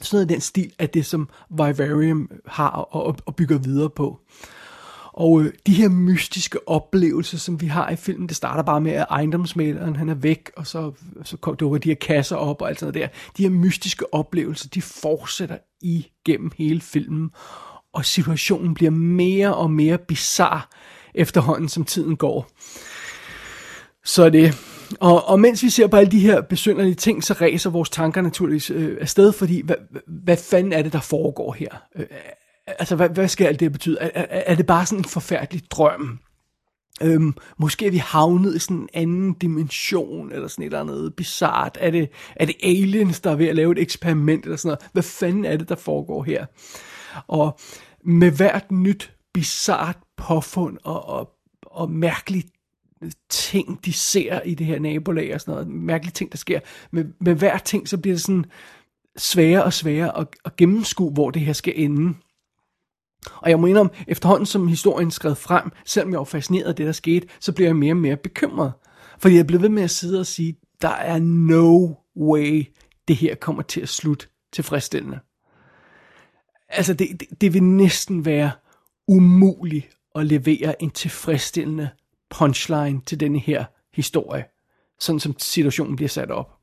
sådan 0.00 0.17
noget 0.17 0.29
den 0.29 0.41
stil 0.41 0.73
er 0.79 0.87
det, 0.87 1.07
som 1.07 1.29
Vivarium 1.50 2.31
har 2.47 2.71
og, 2.71 3.17
og 3.26 3.37
bygger 3.37 3.59
videre 3.59 3.91
på. 3.91 4.21
Og 5.12 5.42
øh, 5.42 5.52
de 5.66 5.75
her 5.75 5.88
mystiske 5.88 6.69
oplevelser, 6.69 7.38
som 7.38 7.61
vi 7.61 7.66
har 7.66 7.90
i 7.90 7.97
filmen, 7.97 8.28
det 8.28 8.37
starter 8.37 8.62
bare 8.62 8.81
med, 8.81 8.92
at 8.92 9.07
ejendomsmaleren 9.11 9.97
han 9.97 10.09
er 10.09 10.14
væk, 10.14 10.50
og 10.57 10.66
så, 10.66 10.92
så 11.25 11.37
kom, 11.37 11.57
dukker 11.57 11.78
de 11.78 11.88
her 11.88 11.97
kasser 11.97 12.37
op 12.37 12.62
og 12.62 12.69
alt 12.69 12.81
sådan 12.81 12.95
noget 12.95 13.11
der. 13.12 13.19
De 13.37 13.42
her 13.42 13.50
mystiske 13.50 14.14
oplevelser, 14.14 14.69
de 14.69 14.83
fortsætter 14.83 15.59
igennem 15.83 16.50
hele 16.59 16.81
filmen, 16.81 17.31
og 17.92 18.04
situationen 18.04 18.75
bliver 18.75 18.90
mere 18.90 19.54
og 19.54 19.71
mere 19.71 19.99
bizarre 19.99 20.61
efterhånden, 21.14 21.69
som 21.69 21.85
tiden 21.85 22.16
går. 22.16 22.50
Så 24.04 24.31
det. 24.31 24.54
Og, 25.00 25.28
og 25.28 25.40
mens 25.40 25.62
vi 25.62 25.71
ser 25.71 25.87
på 25.87 25.97
alle 25.97 26.11
de 26.11 26.21
her 26.21 26.40
besynderlige 26.40 26.95
ting, 26.95 27.25
så 27.25 27.35
ræser 27.35 27.71
vores 27.71 27.90
tanker 27.90 28.21
naturligvis 28.21 28.71
øh, 28.71 28.97
afsted, 29.00 29.33
fordi 29.33 29.62
hvad, 29.64 29.76
hvad 30.07 30.37
fanden 30.37 30.73
er 30.73 30.83
det, 30.83 30.92
der 30.92 31.00
foregår 31.00 31.52
her? 31.52 31.83
Øh, 31.97 32.07
altså, 32.66 32.97
hvad, 32.97 33.09
hvad 33.09 33.28
skal 33.28 33.47
alt 33.47 33.61
det 33.61 33.73
betyde? 33.73 33.99
Er, 34.00 34.11
er, 34.14 34.42
er 34.47 34.54
det 34.54 34.66
bare 34.66 34.87
sådan 34.87 34.99
en 34.99 35.04
forfærdelig 35.04 35.62
drøm? 35.71 36.19
Øhm, 37.02 37.35
måske 37.59 37.87
er 37.87 37.90
vi 37.90 37.97
havnet 37.97 38.57
i 38.57 38.59
sådan 38.59 38.76
en 38.76 38.88
anden 38.95 39.33
dimension, 39.33 40.33
eller 40.33 40.49
sådan 40.49 40.62
et 40.62 40.66
eller 40.66 40.81
andet 40.81 41.14
bizart. 41.16 41.78
Er 41.81 41.90
det, 41.90 42.11
er 42.37 42.45
det 42.45 42.54
aliens, 42.62 43.21
der 43.21 43.31
er 43.31 43.37
ved 43.37 43.47
at 43.47 43.57
lave 43.57 43.73
et 43.73 43.78
eksperiment, 43.78 44.45
eller 44.45 44.57
sådan 44.57 44.69
noget? 44.69 44.90
Hvad 44.92 45.02
fanden 45.02 45.45
er 45.45 45.57
det, 45.57 45.69
der 45.69 45.76
foregår 45.76 46.23
her? 46.23 46.47
Og 47.26 47.59
med 48.04 48.31
hvert 48.31 48.71
nyt 48.71 49.12
bizart 49.35 49.99
påfund 50.16 50.78
og, 50.85 51.09
og, 51.09 51.31
og 51.66 51.90
mærkeligt 51.90 52.47
ting, 53.28 53.85
de 53.85 53.92
ser 53.92 54.40
i 54.40 54.54
det 54.54 54.66
her 54.66 54.78
nabolag 54.78 55.35
og 55.35 55.40
sådan 55.40 55.52
noget, 55.52 55.69
mærkelige 55.69 56.12
ting, 56.12 56.33
der 56.33 56.38
sker. 56.38 56.61
Med, 56.90 57.04
med 57.21 57.35
hver 57.35 57.59
ting, 57.59 57.88
så 57.88 57.99
bliver 57.99 58.14
det 58.14 58.23
sådan 58.23 58.45
sværere 59.16 59.64
og 59.64 59.73
sværere 59.73 60.19
at, 60.19 60.26
at 60.45 60.57
gennemskue, 60.57 61.12
hvor 61.12 61.31
det 61.31 61.42
her 61.42 61.52
skal 61.52 61.73
ende. 61.76 62.14
Og 63.26 63.50
jeg 63.50 63.61
må 63.61 63.67
indrømme, 63.67 63.93
efterhånden 64.07 64.47
som 64.47 64.69
historien 64.69 65.11
skred 65.11 65.35
frem, 65.35 65.71
selvom 65.85 66.11
jeg 66.11 66.19
var 66.19 66.25
fascineret 66.25 66.69
af 66.69 66.75
det, 66.75 66.87
der 66.87 66.93
skete, 66.93 67.29
så 67.41 67.52
blev 67.52 67.67
jeg 67.67 67.76
mere 67.76 67.93
og 67.93 67.97
mere 67.97 68.17
bekymret. 68.17 68.73
Fordi 69.19 69.37
jeg 69.37 69.47
blev 69.47 69.62
ved 69.62 69.69
med 69.69 69.83
at 69.83 69.91
sidde 69.91 70.21
og 70.21 70.26
sige, 70.26 70.57
der 70.83 70.88
er 70.88 71.19
no 71.19 71.95
way, 72.17 72.64
det 73.09 73.17
her 73.17 73.35
kommer 73.35 73.62
til 73.62 73.81
at 73.81 73.88
slutte 73.88 74.26
tilfredsstillende. 74.52 75.19
Altså, 76.69 76.95
det, 76.95 77.09
det, 77.21 77.41
det 77.41 77.55
vil 77.55 77.62
næsten 77.62 78.25
være 78.25 78.50
umuligt 79.09 79.88
at 80.14 80.26
levere 80.26 80.83
en 80.83 80.91
tilfredsstillende 80.91 81.91
punchline 82.31 83.00
til 83.07 83.21
denne 83.21 83.38
her 83.38 83.64
historie, 83.95 84.45
sådan 85.00 85.21
som 85.21 85.35
situationen 85.38 85.97
bliver 85.97 86.09
sat 86.09 86.31
op. 86.31 86.57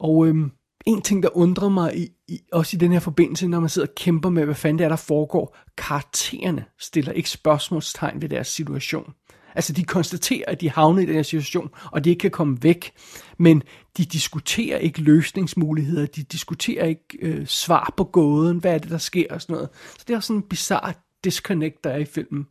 Og 0.00 0.26
øhm, 0.26 0.52
en 0.86 1.02
ting, 1.02 1.22
der 1.22 1.36
undrer 1.36 1.68
mig 1.68 1.98
i, 1.98 2.08
i, 2.28 2.40
også 2.52 2.76
i 2.76 2.78
den 2.78 2.92
her 2.92 3.00
forbindelse, 3.00 3.48
når 3.48 3.60
man 3.60 3.68
sidder 3.68 3.88
og 3.88 3.94
kæmper 3.94 4.30
med, 4.30 4.44
hvad 4.44 4.54
fanden 4.54 4.78
det 4.78 4.84
er, 4.84 4.88
der 4.88 4.96
foregår, 4.96 5.56
karaktererne 5.78 6.64
stiller 6.78 7.12
ikke 7.12 7.30
spørgsmålstegn 7.30 8.22
ved 8.22 8.28
deres 8.28 8.48
situation. 8.48 9.12
Altså, 9.54 9.72
de 9.72 9.84
konstaterer, 9.84 10.44
at 10.48 10.60
de 10.60 10.70
havner 10.70 11.02
i 11.02 11.06
den 11.06 11.14
her 11.14 11.22
situation, 11.22 11.70
og 11.92 12.04
de 12.04 12.10
ikke 12.10 12.20
kan 12.20 12.30
komme 12.30 12.58
væk, 12.62 12.92
men 13.38 13.62
de 13.96 14.04
diskuterer 14.04 14.78
ikke 14.78 15.00
løsningsmuligheder, 15.00 16.06
de 16.06 16.22
diskuterer 16.22 16.86
ikke 16.86 17.18
øh, 17.22 17.46
svar 17.46 17.94
på 17.96 18.04
gåden, 18.04 18.58
hvad 18.58 18.74
er 18.74 18.78
det, 18.78 18.90
der 18.90 18.98
sker 18.98 19.26
og 19.30 19.42
sådan 19.42 19.54
noget. 19.54 19.68
Så 19.98 20.04
det 20.08 20.14
er 20.14 20.20
sådan 20.20 20.36
en 20.36 20.48
bizarre 20.48 20.92
disconnect, 21.24 21.84
der 21.84 21.90
er 21.90 21.98
i 21.98 22.04
filmen. 22.04 22.46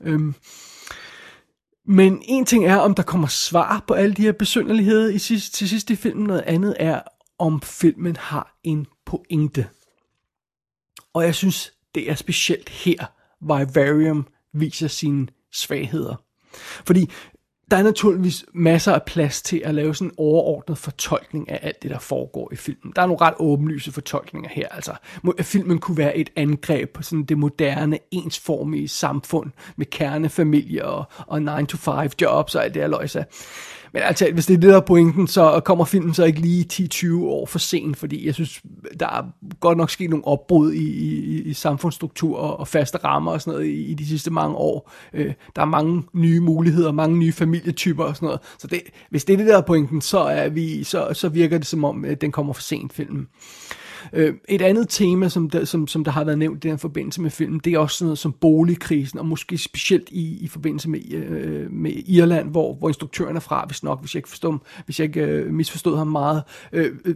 Øhm, 0.00 0.34
men 1.86 2.22
en 2.24 2.44
ting 2.44 2.66
er, 2.66 2.76
om 2.76 2.94
der 2.94 3.02
kommer 3.02 3.28
svar 3.28 3.84
på 3.86 3.94
alle 3.94 4.14
de 4.14 4.22
her 4.22 4.32
besynderligheder 4.32 5.08
i 5.08 5.18
sidst, 5.18 5.54
til 5.54 5.68
sidst 5.68 5.90
i 5.90 5.96
filmen. 5.96 6.26
Noget 6.26 6.42
andet 6.46 6.76
er, 6.78 7.00
om 7.38 7.60
filmen 7.60 8.16
har 8.16 8.58
en 8.64 8.86
pointe. 9.04 9.68
Og 11.14 11.24
jeg 11.24 11.34
synes, 11.34 11.72
det 11.94 12.10
er 12.10 12.14
specielt 12.14 12.68
her, 12.68 13.06
Vivarium 13.40 14.26
viser 14.52 14.88
sine 14.88 15.28
svagheder. 15.52 16.16
Fordi 16.84 17.10
der 17.70 17.78
er 17.78 17.82
naturligvis 17.82 18.44
masser 18.54 18.92
af 18.92 19.02
plads 19.02 19.42
til 19.42 19.62
at 19.64 19.74
lave 19.74 19.94
sådan 19.94 20.08
en 20.08 20.14
overordnet 20.16 20.78
fortolkning 20.78 21.50
af 21.50 21.58
alt 21.62 21.82
det, 21.82 21.90
der 21.90 21.98
foregår 21.98 22.52
i 22.52 22.56
filmen. 22.56 22.92
Der 22.96 23.02
er 23.02 23.06
nogle 23.06 23.20
ret 23.20 23.34
åbenlyse 23.38 23.92
fortolkninger 23.92 24.50
her. 24.50 24.68
Altså, 24.68 24.94
filmen 25.40 25.78
kunne 25.78 25.96
være 25.96 26.16
et 26.16 26.30
angreb 26.36 26.90
på 26.90 27.02
sådan 27.02 27.24
det 27.24 27.38
moderne, 27.38 27.98
ensformige 28.10 28.88
samfund 28.88 29.50
med 29.76 29.86
kernefamilier 29.86 30.84
og, 30.84 31.04
og 31.26 31.38
9-to-5 31.38 32.08
jobs 32.20 32.54
og 32.54 32.64
alt 32.64 32.74
det 32.74 32.82
her 32.82 32.88
løjse. 32.88 33.24
Men 33.92 34.02
altså, 34.02 34.30
hvis 34.32 34.46
det 34.46 34.54
er 34.54 34.58
det, 34.58 34.70
der 34.70 34.76
er 34.76 34.80
pointen, 34.80 35.26
så 35.26 35.60
kommer 35.64 35.84
filmen 35.84 36.14
så 36.14 36.24
ikke 36.24 36.40
lige 36.40 36.66
10-20 36.72 37.24
år 37.24 37.46
for 37.46 37.58
sent, 37.58 37.96
fordi 37.96 38.26
jeg 38.26 38.34
synes, 38.34 38.62
der 39.00 39.06
er 39.06 39.22
godt 39.60 39.78
nok 39.78 39.90
sket 39.90 40.10
nogle 40.10 40.26
opbrud 40.26 40.72
i, 40.72 40.84
i, 40.84 41.42
i 41.42 41.54
samfundsstruktur 41.54 42.38
og, 42.38 42.68
faste 42.68 42.98
rammer 42.98 43.32
og 43.32 43.40
sådan 43.40 43.52
noget 43.52 43.66
i, 43.66 43.84
i 43.84 43.94
de 43.94 44.06
sidste 44.06 44.30
mange 44.30 44.56
år. 44.56 44.90
Øh, 45.14 45.32
der 45.56 45.62
er 45.62 45.66
mange 45.66 46.02
nye 46.12 46.40
muligheder, 46.40 46.92
mange 46.92 47.18
nye 47.18 47.32
familietyper 47.32 48.04
og 48.04 48.16
sådan 48.16 48.26
noget. 48.26 48.40
Så 48.58 48.66
det, 48.66 48.80
hvis 49.10 49.24
det 49.24 49.32
er 49.32 49.36
det, 49.36 49.46
der 49.46 49.56
er 49.56 49.62
pointen, 49.62 50.00
så, 50.00 50.18
er 50.18 50.48
vi, 50.48 50.84
så, 50.84 51.08
så 51.12 51.28
virker 51.28 51.58
det 51.58 51.66
som 51.66 51.84
om, 51.84 52.04
at 52.04 52.20
den 52.20 52.32
kommer 52.32 52.52
for 52.52 52.62
sent, 52.62 52.92
filmen. 52.92 53.20
Øh, 53.20 53.81
Øh, 54.12 54.34
et 54.48 54.62
andet 54.62 54.88
tema, 54.88 55.28
som 55.28 55.50
der, 55.50 55.64
som, 55.64 55.86
som 55.86 56.04
der 56.04 56.10
har 56.10 56.24
været 56.24 56.38
nævnt 56.38 56.64
i 56.64 56.68
den 56.68 56.78
forbindelse 56.78 57.22
med 57.22 57.30
filmen, 57.30 57.60
det 57.64 57.72
er 57.72 57.78
også 57.78 57.96
sådan 57.96 58.06
noget 58.06 58.18
som 58.18 58.32
boligkrisen, 58.32 59.18
og 59.18 59.26
måske 59.26 59.58
specielt 59.58 60.08
i, 60.10 60.38
i 60.40 60.48
forbindelse 60.48 60.90
med, 60.90 61.12
øh, 61.12 61.72
med 61.72 61.92
Irland, 62.06 62.50
hvor, 62.50 62.74
hvor 62.74 62.88
instruktøren 62.88 63.36
er 63.36 63.40
fra, 63.40 63.64
hvis 63.66 63.82
nok, 63.82 64.00
hvis 64.00 64.14
jeg 64.14 64.18
ikke, 64.18 64.28
forstod, 64.28 64.58
hvis 64.84 65.00
jeg 65.00 65.04
ikke 65.04 65.20
øh, 65.20 65.52
misforstod 65.52 65.96
ham 65.96 66.06
meget. 66.06 66.42
Øh, 66.72 66.90
øh, 67.04 67.14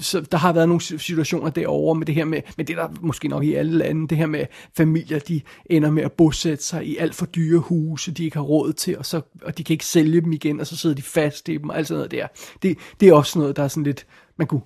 så 0.00 0.20
der 0.20 0.38
har 0.38 0.52
været 0.52 0.68
nogle 0.68 0.80
situationer 0.80 1.50
derovre 1.50 1.98
med 1.98 2.06
det 2.06 2.14
her 2.14 2.24
med, 2.24 2.40
men 2.56 2.66
det 2.66 2.76
der 2.76 2.88
måske 3.00 3.28
nok 3.28 3.44
i 3.44 3.54
alle 3.54 3.72
lande, 3.72 4.08
det 4.08 4.18
her 4.18 4.26
med 4.26 4.44
familier, 4.76 5.18
de 5.18 5.40
ender 5.66 5.90
med 5.90 6.02
at 6.02 6.12
bosætte 6.12 6.64
sig 6.64 6.86
i 6.86 6.96
alt 6.96 7.14
for 7.14 7.26
dyre 7.26 7.58
huse, 7.58 8.12
de 8.12 8.24
ikke 8.24 8.36
har 8.36 8.44
råd 8.44 8.72
til, 8.72 8.98
og, 8.98 9.06
så, 9.06 9.20
og 9.42 9.58
de 9.58 9.64
kan 9.64 9.74
ikke 9.74 9.86
sælge 9.86 10.20
dem 10.20 10.32
igen, 10.32 10.60
og 10.60 10.66
så 10.66 10.76
sidder 10.76 10.96
de 10.96 11.02
fast 11.02 11.48
i 11.48 11.56
dem, 11.56 11.68
og 11.68 11.78
alt 11.78 11.86
sådan 11.86 11.98
noget 11.98 12.10
der. 12.10 12.26
Det, 12.62 12.78
det 13.00 13.08
er 13.08 13.14
også 13.14 13.38
noget, 13.38 13.56
der 13.56 13.62
er 13.62 13.68
sådan 13.68 13.82
lidt, 13.82 14.06
man 14.36 14.46
kunne 14.46 14.60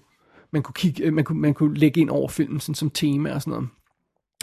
man 0.52 0.62
kunne, 0.62 0.74
kigge, 0.74 1.02
øh, 1.02 1.12
man 1.12 1.24
kunne, 1.24 1.40
man 1.40 1.54
kunne 1.54 1.74
lægge 1.74 2.00
ind 2.00 2.10
over 2.10 2.28
filmen 2.28 2.60
sådan, 2.60 2.74
som 2.74 2.90
tema 2.90 3.34
og 3.34 3.42
sådan 3.42 3.50
noget. 3.50 3.68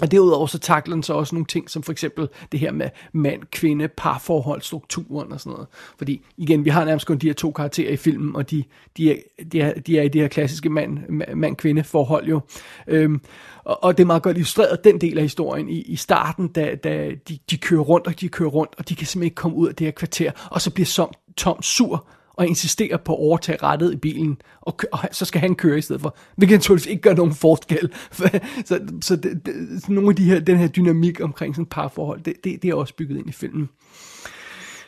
Og 0.01 0.11
derudover 0.11 0.47
så 0.47 0.59
takler 0.59 0.95
den 0.95 1.03
så 1.03 1.13
også 1.13 1.35
nogle 1.35 1.45
ting, 1.45 1.69
som 1.69 1.83
for 1.83 1.91
eksempel 1.91 2.27
det 2.51 2.59
her 2.59 2.71
med 2.71 2.89
mand-kvinde, 3.13 3.87
parforhold, 3.87 4.61
strukturen 4.61 5.31
og 5.31 5.39
sådan 5.39 5.51
noget. 5.51 5.67
Fordi 5.97 6.25
igen, 6.37 6.65
vi 6.65 6.69
har 6.69 6.85
nærmest 6.85 7.07
kun 7.07 7.17
de 7.17 7.27
her 7.27 7.33
to 7.33 7.51
karakterer 7.51 7.91
i 7.91 7.97
filmen, 7.97 8.35
og 8.35 8.51
de, 8.51 8.63
de, 8.97 9.11
er, 9.11 9.15
de, 9.51 9.61
er, 9.61 9.79
de 9.79 9.97
er 9.97 10.01
i 10.03 10.07
det 10.07 10.21
her 10.21 10.27
klassiske 10.27 10.69
mand, 10.69 10.99
mand-kvinde 11.35 11.83
forhold 11.83 12.27
jo. 12.27 12.39
Øhm, 12.87 13.21
og, 13.63 13.83
og 13.83 13.97
det 13.97 14.03
er 14.03 14.07
meget 14.07 14.23
godt 14.23 14.37
illustreret, 14.37 14.83
den 14.83 15.01
del 15.01 15.17
af 15.17 15.23
historien 15.23 15.69
i, 15.69 15.81
i 15.81 15.95
starten, 15.95 16.47
da, 16.47 16.75
da 16.75 17.11
de, 17.29 17.39
de 17.49 17.57
kører 17.57 17.81
rundt, 17.81 18.07
og 18.07 18.21
de 18.21 18.29
kører 18.29 18.49
rundt, 18.49 18.73
og 18.77 18.89
de 18.89 18.95
kan 18.95 19.07
simpelthen 19.07 19.25
ikke 19.25 19.35
komme 19.35 19.57
ud 19.57 19.67
af 19.67 19.75
det 19.75 19.87
her 19.87 19.91
kvarter, 19.91 20.31
og 20.51 20.61
så 20.61 20.71
bliver 20.71 20.85
som 20.85 21.11
Tom 21.37 21.61
sur, 21.61 22.07
og 22.39 22.47
insisterer 22.47 22.97
på 22.97 23.13
at 23.13 23.19
overtage 23.19 23.57
rettet 23.63 23.93
i 23.93 23.95
bilen, 23.95 24.41
og, 24.61 24.79
og 24.91 24.99
så 25.11 25.25
skal 25.25 25.41
han 25.41 25.55
køre 25.55 25.77
i 25.77 25.81
stedet 25.81 26.01
for. 26.01 26.17
Hvilket 26.35 26.55
naturligvis 26.55 26.85
ikke 26.85 27.01
gør 27.01 27.13
nogen 27.13 27.33
forskel. 27.33 27.93
så 28.65 28.79
så 29.01 29.15
det, 29.15 29.45
det, 29.45 29.89
nogle 29.89 30.09
af 30.09 30.15
de 30.15 30.23
her, 30.23 30.39
den 30.39 30.57
her 30.57 30.67
dynamik 30.67 31.21
omkring 31.21 31.55
sådan 31.55 31.63
et 31.63 31.69
parforhold, 31.69 32.21
det, 32.23 32.33
det, 32.43 32.61
det 32.61 32.69
er 32.69 32.75
også 32.75 32.95
bygget 32.95 33.17
ind 33.17 33.29
i 33.29 33.31
filmen. 33.31 33.69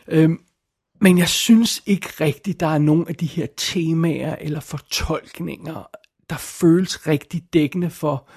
Øhm, 0.07 0.39
men 1.01 1.17
jeg 1.17 1.29
synes 1.29 1.83
ikke 1.85 2.07
rigtigt, 2.21 2.59
der 2.59 2.67
er 2.67 2.77
nogen 2.77 3.07
af 3.07 3.15
de 3.15 3.25
her 3.25 3.47
temaer 3.57 4.35
eller 4.35 4.59
fortolkninger, 4.59 5.89
der 6.29 6.37
føles 6.37 7.07
rigtig 7.07 7.43
dækkende 7.53 7.89
for, 7.89 8.27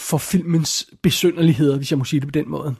for 0.00 0.18
filmens 0.18 0.90
besynderligheder, 1.02 1.76
hvis 1.76 1.90
jeg 1.90 1.98
må 1.98 2.04
sige 2.04 2.20
det 2.20 2.28
på 2.28 2.32
den 2.32 2.50
måde. 2.50 2.76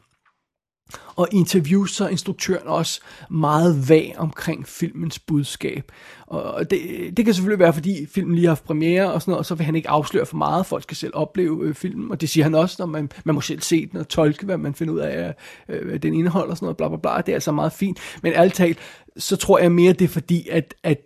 Og 1.17 1.29
i 1.33 1.37
interviews 1.37 1.95
så 1.95 2.05
er 2.05 2.09
instruktøren 2.09 2.67
også 2.67 3.01
meget 3.31 3.89
vag 3.89 4.15
omkring 4.19 4.69
filmens 4.69 5.19
budskab. 5.19 5.93
Og 6.27 6.71
det, 6.71 6.81
det 7.17 7.25
kan 7.25 7.35
selvfølgelig 7.35 7.59
være, 7.59 7.73
fordi 7.73 8.07
filmen 8.07 8.35
lige 8.35 8.45
har 8.45 8.51
haft 8.51 8.65
premiere 8.65 9.13
og 9.13 9.23
sådan 9.23 9.31
noget, 9.31 9.39
og 9.39 9.47
så 9.47 9.55
vil 9.55 9.67
han 9.67 9.77
ikke 9.77 9.89
afsløre 9.89 10.27
for 10.27 10.37
meget. 10.37 10.67
Folk 10.67 10.83
skal 10.83 10.97
selv 10.97 11.13
opleve 11.15 11.65
øh, 11.65 11.75
filmen, 11.75 12.11
og 12.11 12.21
det 12.21 12.29
siger 12.29 12.45
han 12.45 12.55
også, 12.55 12.77
når 12.79 12.87
man, 12.87 13.11
man 13.25 13.35
må 13.35 13.41
selv 13.41 13.61
se 13.61 13.87
den 13.87 14.01
og 14.01 14.09
tolke, 14.09 14.45
hvad 14.45 14.59
man 14.59 14.75
finder 14.75 14.95
ud 14.95 14.99
af, 14.99 15.35
øh, 15.69 15.93
øh 15.93 16.03
den 16.03 16.15
indhold 16.15 16.51
og 16.51 16.57
sådan 16.57 16.67
noget, 16.67 16.77
bla 16.77 16.89
bla 16.89 16.97
bla. 16.97 17.17
Det 17.17 17.29
er 17.29 17.37
altså 17.37 17.53
meget 17.53 17.73
fint. 17.73 17.99
Men 18.23 18.33
alt 18.33 18.55
talt, 18.55 18.79
så 19.17 19.37
tror 19.37 19.59
jeg 19.59 19.73
mere, 19.73 19.93
det 19.93 20.05
er 20.05 20.09
fordi, 20.09 20.49
at, 20.49 20.75
at 20.83 20.99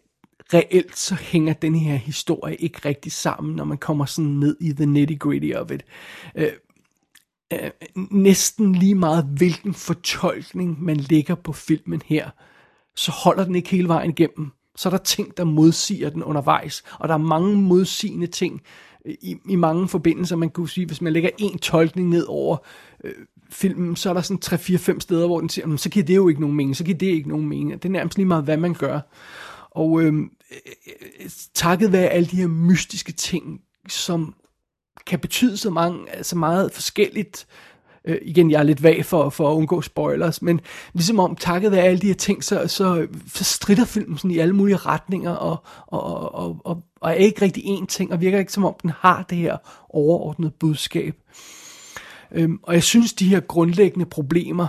reelt 0.55 0.99
så 0.99 1.15
hænger 1.15 1.53
den 1.53 1.75
her 1.75 1.97
historie 1.97 2.57
ikke 2.57 2.79
rigtig 2.85 3.13
sammen, 3.13 3.57
når 3.57 3.65
man 3.65 3.79
kommer 3.79 4.05
sådan 4.05 4.31
ned 4.31 4.57
i 4.61 4.73
the 4.73 4.87
nitty 4.87 5.15
gritty 5.19 5.53
of 5.55 5.71
it. 5.71 5.85
Øh, 6.35 6.49
øh, 7.53 7.71
næsten 8.11 8.75
lige 8.75 8.95
meget 8.95 9.25
hvilken 9.25 9.75
fortolkning 9.75 10.83
man 10.83 10.97
lægger 10.97 11.35
på 11.35 11.53
filmen 11.53 12.03
her, 12.07 12.31
så 12.97 13.11
holder 13.11 13.45
den 13.45 13.55
ikke 13.55 13.69
hele 13.69 13.89
vejen 13.89 14.11
igennem. 14.11 14.51
Så 14.77 14.89
er 14.89 14.91
der 14.91 14.99
ting, 14.99 15.37
der 15.37 15.45
modsiger 15.45 16.11
den 16.11 16.23
undervejs, 16.23 16.83
og 16.99 17.09
der 17.09 17.15
er 17.15 17.19
mange 17.19 17.57
modsigende 17.57 18.27
ting 18.27 18.61
øh, 19.05 19.15
i, 19.23 19.37
i 19.49 19.57
mange 19.57 19.89
forbindelser. 19.89 20.37
Man 20.37 20.51
kunne 20.51 20.69
sige, 20.69 20.87
hvis 20.87 21.01
man 21.01 21.13
lægger 21.13 21.31
en 21.39 21.59
tolkning 21.59 22.09
ned 22.09 22.27
over 22.29 22.57
øh, 23.05 23.13
filmen, 23.51 23.97
så 23.97 24.11
er 24.11 24.15
der 24.15 24.21
sådan 24.21 24.59
3-4-5 24.95 25.01
steder, 25.01 25.27
hvor 25.27 25.41
den 25.41 25.49
siger, 25.49 25.77
så 25.77 25.91
giver 25.91 26.07
det 26.07 26.17
jo 26.17 26.29
ikke 26.29 26.41
nogen 26.41 26.57
mening, 26.57 26.77
så 26.77 26.85
giver 26.85 26.99
det 26.99 27.07
ikke 27.07 27.29
nogen 27.29 27.47
mening. 27.47 27.73
Det 27.73 27.85
er 27.85 27.93
nærmest 27.93 28.19
lige 28.19 28.27
meget, 28.27 28.45
hvad 28.45 28.57
man 28.57 28.75
gør. 28.75 29.01
Og 29.71 30.03
øhm, 30.03 30.31
øh, 30.51 30.57
øh, 31.21 31.31
takket 31.55 31.93
være 31.93 32.09
alle 32.09 32.29
de 32.29 32.37
her 32.37 32.49
mystiske 32.49 33.13
ting, 33.13 33.61
som 33.89 34.35
kan 35.11 35.19
betyde 35.19 35.57
så, 35.57 35.71
mange, 35.71 35.99
så 36.23 36.39
meget 36.39 36.73
forskelligt. 36.73 37.47
Øh, 38.05 38.19
igen, 38.23 38.51
jeg 38.51 38.59
er 38.59 38.63
lidt 38.63 38.83
vag 38.83 39.05
for, 39.05 39.31
for 39.31 39.51
at 39.51 39.55
undgå 39.55 39.83
spoilers, 39.83 40.43
men 40.43 40.61
ligesom 40.93 41.21
om 41.21 41.37
takket 41.37 41.73
være 41.73 41.83
alle 41.83 42.01
de 42.01 42.07
her 42.07 42.15
ting, 42.15 42.45
så, 42.45 42.67
så, 42.67 43.07
så 43.27 43.45
strider 43.45 43.85
filmen 43.85 44.19
sådan 44.19 44.31
i 44.31 44.39
alle 44.39 44.57
mulige 44.57 44.77
retninger, 44.77 45.31
og, 45.31 45.65
og, 45.87 46.35
og, 46.35 46.61
og, 46.65 46.83
og 47.01 47.11
er 47.11 47.15
ikke 47.15 47.43
rigtig 47.43 47.65
én 47.65 47.87
ting, 47.87 48.13
og 48.13 48.21
virker 48.21 48.39
ikke 48.39 48.53
som 48.53 48.65
om 48.65 48.75
den 48.83 48.91
har 48.99 49.23
det 49.23 49.39
her 49.39 49.57
overordnede 49.89 50.53
budskab. 50.61 51.15
Øhm, 52.33 52.61
og 52.63 52.75
jeg 52.75 52.83
synes, 52.83 53.13
de 53.13 53.29
her 53.29 53.41
grundlæggende 53.41 54.07
problemer 54.07 54.67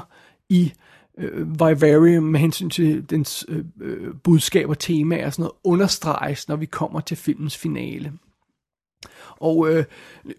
i 0.49 0.73
øh, 1.17 1.51
Vivarium 1.51 2.23
med 2.23 2.39
hensyn 2.39 2.69
til 2.69 3.09
dens 3.09 3.45
øh, 3.47 3.65
øh, 3.81 4.13
budskab 4.23 4.69
og 4.69 4.79
tema 4.79 5.25
og 5.25 5.33
sådan 5.33 5.43
noget, 5.43 5.53
understreges, 5.63 6.47
når 6.47 6.55
vi 6.55 6.65
kommer 6.65 6.99
til 6.99 7.17
filmens 7.17 7.57
finale. 7.57 8.13
Og 9.41 9.73
øh, 9.73 9.85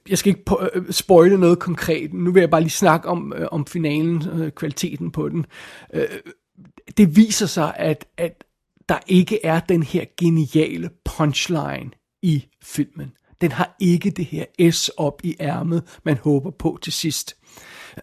jeg 0.08 0.18
skal 0.18 0.30
ikke 0.30 0.44
på, 0.44 0.68
øh, 0.74 0.92
spoile 0.92 1.38
noget 1.38 1.58
konkret. 1.58 2.12
Nu 2.12 2.32
vil 2.32 2.40
jeg 2.40 2.50
bare 2.50 2.60
lige 2.60 2.70
snakke 2.70 3.08
om, 3.08 3.32
øh, 3.36 3.48
om 3.52 3.66
finalen, 3.66 4.22
øh, 4.32 4.50
kvaliteten 4.50 5.10
på 5.10 5.28
den. 5.28 5.46
Øh, 5.94 6.08
det 6.96 7.16
viser 7.16 7.46
sig, 7.46 7.74
at, 7.76 8.06
at 8.16 8.44
der 8.88 8.98
ikke 9.06 9.44
er 9.44 9.60
den 9.60 9.82
her 9.82 10.04
geniale 10.20 10.90
punchline 11.04 11.90
i 12.22 12.44
filmen. 12.62 13.12
Den 13.40 13.52
har 13.52 13.76
ikke 13.80 14.10
det 14.10 14.24
her 14.24 14.70
S 14.70 14.88
op 14.88 15.20
i 15.24 15.36
ærmet, 15.40 15.98
man 16.04 16.16
håber 16.16 16.50
på 16.50 16.78
til 16.82 16.92
sidst. 16.92 17.36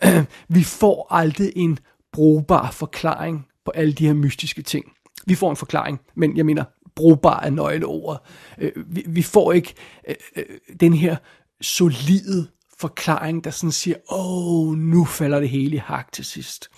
Øh, 0.06 0.26
vi 0.56 0.64
får 0.64 1.08
aldrig 1.10 1.52
en 1.56 1.80
brugbar 2.14 2.72
forklaring 2.72 3.46
på 3.66 3.72
alle 3.72 3.94
de 3.94 4.06
her 4.06 4.14
mystiske 4.14 4.62
ting. 4.62 4.86
Vi 5.26 5.36
får 5.36 5.50
en 5.50 5.56
forklaring, 5.56 6.00
men 6.16 6.38
jeg 6.38 6.46
mener, 6.46 6.64
brugbare 7.00 7.52
nøgleord. 7.52 8.26
Øh, 8.58 8.72
vi, 8.88 9.04
vi 9.08 9.22
får 9.22 9.54
ikke 9.54 9.74
øh, 10.08 10.16
øh, 10.36 10.46
den 10.80 10.94
her 10.94 11.16
solide 11.62 12.48
forklaring, 12.80 13.44
der 13.44 13.50
sådan 13.50 13.72
siger, 13.72 13.98
åh, 14.12 14.70
oh, 14.70 14.78
nu 14.78 15.06
falder 15.06 15.40
det 15.40 15.50
hele 15.50 15.76
i 15.76 15.80
hak 15.80 16.12
til 16.12 16.26
sidst. 16.26 16.70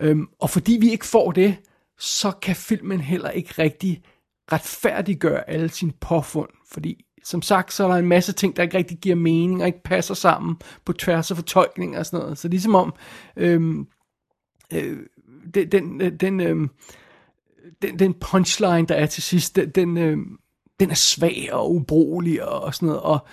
Øhm, 0.00 0.28
og 0.40 0.50
fordi 0.50 0.78
vi 0.80 0.90
ikke 0.90 1.06
får 1.06 1.32
det, 1.32 1.56
så 1.98 2.30
kan 2.30 2.56
filmen 2.56 3.00
heller 3.00 3.30
ikke 3.30 3.54
rigtig 3.58 4.02
retfærdiggøre 4.52 5.50
alle 5.50 5.68
sine 5.68 5.92
påfund, 6.00 6.48
fordi 6.72 7.04
som 7.24 7.42
sagt, 7.42 7.72
så 7.72 7.84
er 7.84 7.88
der 7.88 7.94
en 7.94 8.08
masse 8.08 8.32
ting, 8.32 8.56
der 8.56 8.62
ikke 8.62 8.78
rigtig 8.78 8.98
giver 8.98 9.16
mening 9.16 9.60
og 9.60 9.66
ikke 9.66 9.82
passer 9.82 10.14
sammen 10.14 10.56
på 10.84 10.92
tværs 10.92 11.30
af 11.30 11.36
fortolkninger 11.36 11.98
og 11.98 12.06
sådan 12.06 12.20
noget. 12.20 12.38
Så 12.38 12.48
ligesom 12.48 12.74
om 12.74 12.94
øhm, 13.36 13.86
øh, 14.74 14.98
den, 15.54 15.72
den, 15.72 16.00
øh, 16.00 16.12
den, 16.20 16.40
øh, 16.40 16.68
den, 17.82 17.98
den 17.98 18.14
punchline, 18.14 18.86
der 18.86 18.94
er 18.94 19.06
til 19.06 19.22
sidst, 19.22 19.56
den, 19.56 19.70
den, 19.70 19.98
øh, 19.98 20.16
den 20.80 20.90
er 20.90 20.94
svag 20.94 21.48
og 21.52 21.74
ubrugelig 21.74 22.44
og, 22.48 22.60
og 22.60 22.74
sådan 22.74 22.86
noget, 22.86 23.02
og, 23.02 23.26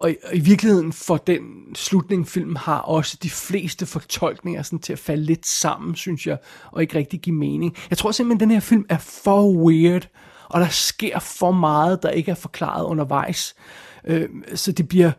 og, 0.00 0.14
og 0.24 0.36
i 0.36 0.40
virkeligheden 0.40 0.92
for 0.92 1.16
den 1.16 1.40
slutning, 1.74 2.28
filmen 2.28 2.56
har 2.56 2.78
også 2.78 3.18
de 3.22 3.30
fleste 3.30 3.86
fortolkninger 3.86 4.62
sådan 4.62 4.78
til 4.78 4.92
at 4.92 4.98
falde 4.98 5.24
lidt 5.24 5.46
sammen, 5.46 5.94
synes 5.94 6.26
jeg, 6.26 6.38
og 6.70 6.82
ikke 6.82 6.98
rigtig 6.98 7.20
give 7.20 7.36
mening. 7.36 7.76
Jeg 7.90 7.98
tror 7.98 8.12
simpelthen, 8.12 8.36
at 8.36 8.40
den 8.40 8.50
her 8.50 8.60
film 8.60 8.84
er 8.88 8.98
for 8.98 9.52
weird, 9.52 10.08
og 10.48 10.60
der 10.60 10.68
sker 10.68 11.18
for 11.18 11.50
meget, 11.50 12.02
der 12.02 12.10
ikke 12.10 12.30
er 12.30 12.34
forklaret 12.34 12.84
undervejs. 12.84 13.54
Øh, 14.04 14.28
så 14.54 14.72
det 14.72 14.88
bliver... 14.88 15.12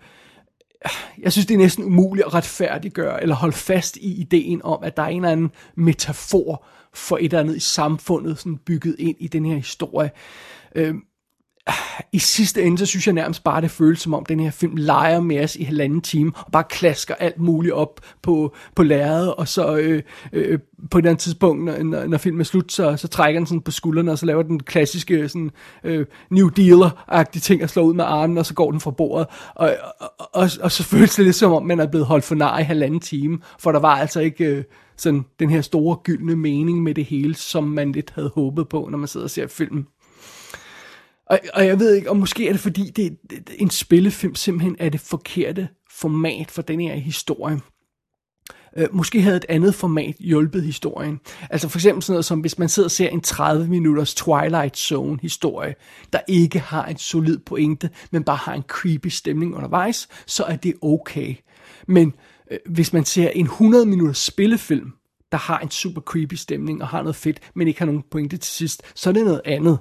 Jeg 1.22 1.32
synes, 1.32 1.46
det 1.46 1.54
er 1.54 1.58
næsten 1.58 1.84
umuligt 1.84 2.26
at 2.26 2.34
retfærdiggøre, 2.34 3.22
eller 3.22 3.36
holde 3.36 3.56
fast 3.56 3.98
i 3.98 4.22
ideen 4.22 4.62
om, 4.64 4.84
at 4.84 4.98
der 4.98 5.04
er 5.04 5.08
en 5.08 5.16
eller 5.16 5.30
anden 5.30 5.52
metafor 5.76 6.66
for 6.94 7.18
et 7.18 7.24
eller 7.24 7.40
andet 7.40 7.56
i 7.56 7.60
samfundet, 7.60 8.40
sådan 8.40 8.58
bygget 8.58 8.96
ind 9.00 9.16
i 9.20 9.28
den 9.28 9.46
her 9.46 9.56
historie. 9.56 10.12
Øh, 10.76 10.96
i 12.14 12.20
sidste 12.20 12.64
ende, 12.64 12.78
så 12.78 12.86
synes 12.86 13.08
jeg 13.08 13.14
nærmest 13.14 13.44
bare, 13.44 13.62
det 13.62 13.72
føles 13.72 14.00
som 14.00 14.14
om, 14.14 14.26
den 14.26 14.40
her 14.40 14.52
film 14.52 14.76
leger 14.76 15.20
med 15.20 15.44
os 15.44 15.56
i 15.56 15.64
halvanden 15.64 16.02
time, 16.02 16.32
og 16.36 16.52
bare 16.52 16.64
klasker 16.70 17.16
alt 17.16 17.40
muligt 17.40 17.74
op 17.74 18.02
på, 18.22 18.56
på 18.76 18.84
lærredet, 18.84 19.34
og 19.34 19.48
så 19.48 19.78
øh, 19.78 20.02
øh, 20.34 20.60
på 20.92 20.98
et 20.98 21.02
eller 21.02 21.10
andet 21.10 21.22
tidspunkt, 21.22 21.64
når, 21.64 22.08
når 22.08 22.18
filmen 22.18 22.42
er 22.42 22.46
slut, 22.46 22.72
så, 22.72 22.98
så 22.98 23.08
trækker 23.08 23.40
den 23.40 23.48
sådan 23.48 23.62
på 23.62 23.72
skuldrene, 23.72 24.12
og 24.12 24.18
så 24.18 24.26
laver 24.26 24.44
den 24.44 24.60
klassiske 24.60 25.30
sådan, 25.30 25.52
øh, 25.84 26.06
New 26.30 26.50
Dealer-agtige 26.50 27.42
ting, 27.42 27.64
og 27.64 27.70
slår 27.70 27.84
ud 27.84 27.94
med 27.94 28.06
armen, 28.06 28.38
og 28.38 28.46
så 28.46 28.54
går 28.54 28.72
den 28.72 28.80
fra 28.80 28.92
bordet, 28.92 29.28
og, 29.56 29.76
og, 30.00 30.10
og, 30.34 30.50
og 30.62 30.72
så 30.72 30.84
føles 30.92 31.16
det 31.16 31.26
lidt 31.26 31.36
som 31.36 31.52
om, 31.52 31.66
man 31.66 31.80
er 31.80 31.88
blevet 31.88 32.08
holdt 32.08 32.26
for 32.26 32.36
nar 32.36 32.60
i 32.60 32.64
halvanden 32.64 33.00
time, 33.00 33.40
for 33.60 33.72
der 33.72 33.80
var 33.80 33.96
altså 33.96 34.20
ikke... 34.20 34.46
Øh, 34.46 34.64
sådan 34.98 35.26
den 35.40 35.50
her 35.50 35.62
store 35.62 35.96
gyldne 36.04 36.36
mening 36.36 36.84
med 36.84 36.94
det 36.94 37.06
hele, 37.06 37.36
som 37.36 37.64
man 37.64 37.92
lidt 37.92 38.12
havde 38.16 38.32
håbet 38.36 38.70
på, 38.70 38.88
når 38.92 38.98
man 38.98 39.08
sidder 39.08 39.24
og 39.24 39.30
ser 39.30 39.48
filmen. 39.48 39.88
Og, 41.32 41.40
og 41.54 41.66
jeg 41.66 41.80
ved 41.80 41.96
ikke, 41.96 42.10
og 42.10 42.18
måske 42.18 42.48
er 42.48 42.52
det 42.52 42.62
fordi, 42.62 42.90
det, 42.90 43.18
det, 43.30 43.50
en 43.58 43.70
spillefilm 43.70 44.36
simpelthen 44.36 44.76
er 44.80 44.90
det 44.90 45.00
forkerte 45.00 45.68
format 45.92 46.52
for 46.52 46.62
den 46.62 46.80
her 46.80 46.96
historie. 46.96 47.60
Øh, 48.78 48.88
måske 48.92 49.22
havde 49.22 49.38
et 49.38 49.46
andet 49.50 49.76
format 49.76 50.16
hjulpet 50.20 50.64
historien. 50.64 51.20
Altså 51.50 51.70
for 51.70 51.78
eksempel 51.78 52.04
sådan 52.04 52.14
noget 52.14 52.26
som, 52.26 52.40
hvis 52.40 52.60
man 52.60 52.70
sidder 52.70 52.88
og 52.88 52.92
ser 52.92 53.10
en 53.10 53.22
30 53.22 53.68
minutters 53.68 54.16
Twilight 54.16 54.78
Zone 54.78 55.20
historie, 55.22 55.76
der 56.14 56.20
ikke 56.28 56.60
har 56.60 56.86
en 56.86 56.98
solid 56.98 57.38
pointe, 57.38 57.90
men 58.12 58.24
bare 58.24 58.38
har 58.38 58.54
en 58.54 58.64
creepy 58.68 59.08
stemning 59.08 59.56
undervejs, 59.56 60.08
så 60.28 60.44
er 60.44 60.56
det 60.56 60.74
okay. 60.82 61.36
Men 61.88 62.14
øh, 62.52 62.58
hvis 62.66 62.94
man 62.94 63.06
ser 63.06 63.30
en 63.30 63.46
100 63.46 63.86
minutters 63.86 64.18
spillefilm, 64.18 64.92
der 65.32 65.38
har 65.38 65.60
en 65.60 65.72
super 65.72 66.02
creepy 66.02 66.34
stemning 66.34 66.82
og 66.82 66.88
har 66.88 67.02
noget 67.02 67.16
fedt, 67.16 67.40
men 67.56 67.68
ikke 67.68 67.80
har 67.80 67.86
nogen 67.86 68.04
pointe 68.12 68.38
til 68.38 68.54
sidst, 68.54 68.84
så 68.96 69.10
er 69.10 69.14
det 69.14 69.26
noget 69.26 69.42
andet. 69.46 69.78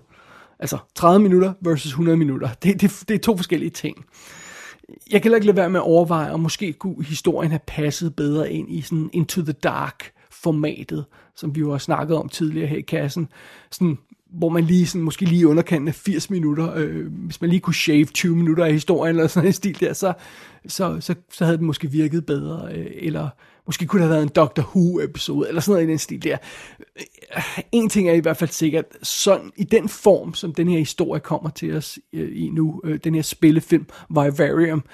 Altså 0.60 0.78
30 0.94 1.22
minutter 1.22 1.52
versus 1.60 1.90
100 1.90 2.16
minutter. 2.16 2.48
Det, 2.62 2.80
det, 2.80 3.04
det 3.08 3.14
er 3.14 3.18
to 3.18 3.36
forskellige 3.36 3.70
ting. 3.70 4.04
Jeg 5.10 5.22
kan 5.22 5.34
ikke 5.34 5.46
lade 5.46 5.56
være 5.56 5.70
med 5.70 5.80
at 5.80 5.84
overveje, 5.84 6.32
om 6.32 6.40
måske 6.40 6.72
kunne 6.72 7.04
historien 7.04 7.50
have 7.50 7.60
passet 7.66 8.16
bedre 8.16 8.52
ind 8.52 8.70
i 8.70 8.80
sådan 8.80 9.10
Into 9.12 9.42
the 9.42 9.52
Dark 9.52 10.12
formatet, 10.30 11.04
som 11.36 11.54
vi 11.54 11.60
jo 11.60 11.70
har 11.70 11.78
snakket 11.78 12.16
om 12.16 12.28
tidligere 12.28 12.66
her 12.66 12.76
i 12.76 12.80
kassen. 12.80 13.28
Sådan, 13.70 13.98
hvor 14.32 14.48
man 14.48 14.64
lige 14.64 14.86
sådan, 14.86 15.02
måske 15.02 15.24
lige 15.24 15.48
underkanten 15.48 15.88
af 15.88 15.94
80 15.94 16.30
minutter, 16.30 16.74
øh, 16.76 17.06
hvis 17.12 17.40
man 17.40 17.50
lige 17.50 17.60
kunne 17.60 17.74
shave 17.74 18.04
20 18.04 18.36
minutter 18.36 18.64
af 18.64 18.72
historien, 18.72 19.16
eller 19.16 19.28
sådan 19.28 19.46
en 19.46 19.52
stil 19.52 19.80
der, 19.80 19.92
så, 19.92 20.12
så, 20.66 20.96
så, 21.00 21.14
så 21.32 21.44
havde 21.44 21.56
det 21.56 21.66
måske 21.66 21.90
virket 21.90 22.26
bedre, 22.26 22.74
øh, 22.74 22.86
eller 22.94 23.28
Måske 23.66 23.86
kunne 23.86 24.02
det 24.02 24.08
have 24.08 24.14
været 24.14 24.22
en 24.22 24.32
Doctor 24.36 24.62
Who-episode, 24.62 25.48
eller 25.48 25.60
sådan 25.60 25.72
noget 25.74 25.88
i 25.88 25.90
den 25.90 25.98
stil 25.98 26.22
der. 26.22 26.36
Øh, 27.36 27.42
en 27.72 27.88
ting 27.88 28.08
er 28.08 28.12
i 28.12 28.20
hvert 28.20 28.36
fald 28.36 28.50
sikkert, 28.50 28.84
sådan 29.02 29.52
i 29.56 29.64
den 29.64 29.88
form, 29.88 30.34
som 30.34 30.54
den 30.54 30.68
her 30.68 30.78
historie 30.78 31.20
kommer 31.20 31.50
til 31.50 31.76
os 31.76 31.98
øh, 32.12 32.30
i 32.32 32.50
nu, 32.50 32.80
øh, 32.84 33.00
den 33.04 33.14
her 33.14 33.22
spillefilm, 33.22 33.86
Vivarium, 34.08 34.84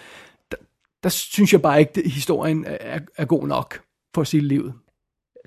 der, 0.50 0.56
der 1.02 1.08
synes 1.08 1.52
jeg 1.52 1.62
bare 1.62 1.80
ikke, 1.80 1.92
at 2.04 2.10
historien 2.10 2.64
er, 2.64 3.00
er 3.16 3.24
god 3.24 3.48
nok 3.48 3.80
for 4.14 4.20
at 4.20 4.26
sige 4.26 4.40
livet. 4.40 4.74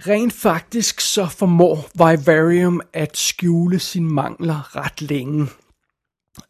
Rent 0.08 0.34
faktisk 0.34 1.00
så 1.00 1.26
formår 1.26 1.90
Vivarium 1.94 2.82
at 2.94 3.18
skjule 3.18 3.80
sine 3.80 4.10
mangler 4.10 4.76
ret 4.76 5.02
længe. 5.02 5.48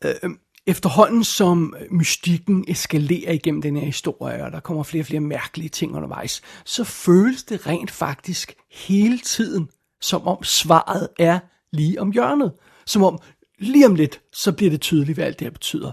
Øh, 0.06 0.32
efterhånden 0.68 1.24
som 1.24 1.76
mystikken 1.92 2.66
eskalerer 2.68 3.32
igennem 3.32 3.62
den 3.62 3.76
her 3.76 3.86
historie, 3.86 4.44
og 4.44 4.52
der 4.52 4.60
kommer 4.60 4.84
flere 4.84 5.02
og 5.02 5.06
flere 5.06 5.20
mærkelige 5.20 5.70
ting 5.70 5.96
undervejs, 5.96 6.42
så 6.66 6.84
føles 6.84 7.44
det 7.44 7.68
rent 7.68 7.92
faktisk 7.92 8.56
hele 8.72 9.20
tiden, 9.20 9.70
som 10.02 10.28
om 10.28 10.44
svaret 10.44 11.08
er 11.20 11.40
lige 11.72 12.02
om 12.02 12.12
hjørnet. 12.12 12.52
Som 12.86 13.04
om 13.04 13.20
lige 13.60 13.86
om 13.86 13.96
lidt, 13.96 14.22
så 14.34 14.52
bliver 14.52 14.70
det 14.70 14.82
tydeligt, 14.82 15.16
hvad 15.16 15.26
alt 15.26 15.40
det 15.40 15.46
her 15.46 15.52
betyder. 15.52 15.92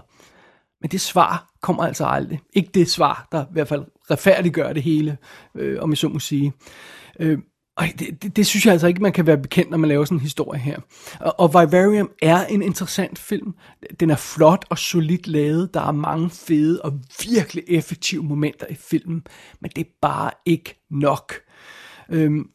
Men 0.81 0.91
det 0.91 1.01
svar 1.01 1.53
kommer 1.61 1.83
altså 1.83 2.05
aldrig. 2.05 2.39
Ikke 2.53 2.69
det 2.73 2.89
svar, 2.89 3.27
der 3.31 3.43
i 3.43 3.47
hvert 3.51 3.67
fald 3.67 3.85
retfærdiggør 4.11 4.73
det 4.73 4.83
hele, 4.83 5.17
øh, 5.55 5.81
om 5.81 5.89
jeg 5.89 5.97
så 5.97 6.07
må 6.07 6.19
sige. 6.19 6.53
Øh, 7.19 7.37
og 7.77 7.85
det, 7.99 8.23
det, 8.23 8.35
det 8.35 8.47
synes 8.47 8.65
jeg 8.65 8.71
altså 8.71 8.87
ikke, 8.87 9.01
man 9.01 9.13
kan 9.13 9.27
være 9.27 9.37
bekendt, 9.37 9.71
når 9.71 9.77
man 9.77 9.87
laver 9.87 10.05
sådan 10.05 10.17
en 10.17 10.21
historie 10.21 10.59
her. 10.59 10.79
Og, 11.19 11.39
og 11.39 11.49
Vivarium 11.49 12.09
er 12.21 12.45
en 12.45 12.61
interessant 12.61 13.19
film. 13.19 13.53
Den 13.99 14.09
er 14.09 14.15
flot 14.15 14.65
og 14.69 14.77
solidt 14.77 15.27
lavet. 15.27 15.73
Der 15.73 15.81
er 15.81 15.91
mange 15.91 16.29
fede 16.29 16.81
og 16.81 16.99
virkelig 17.29 17.63
effektive 17.67 18.23
momenter 18.23 18.67
i 18.69 18.75
filmen. 18.75 19.23
Men 19.59 19.71
det 19.75 19.81
er 19.81 19.91
bare 20.01 20.31
ikke 20.45 20.85
nok. 20.91 21.33
Øhm, 22.09 22.49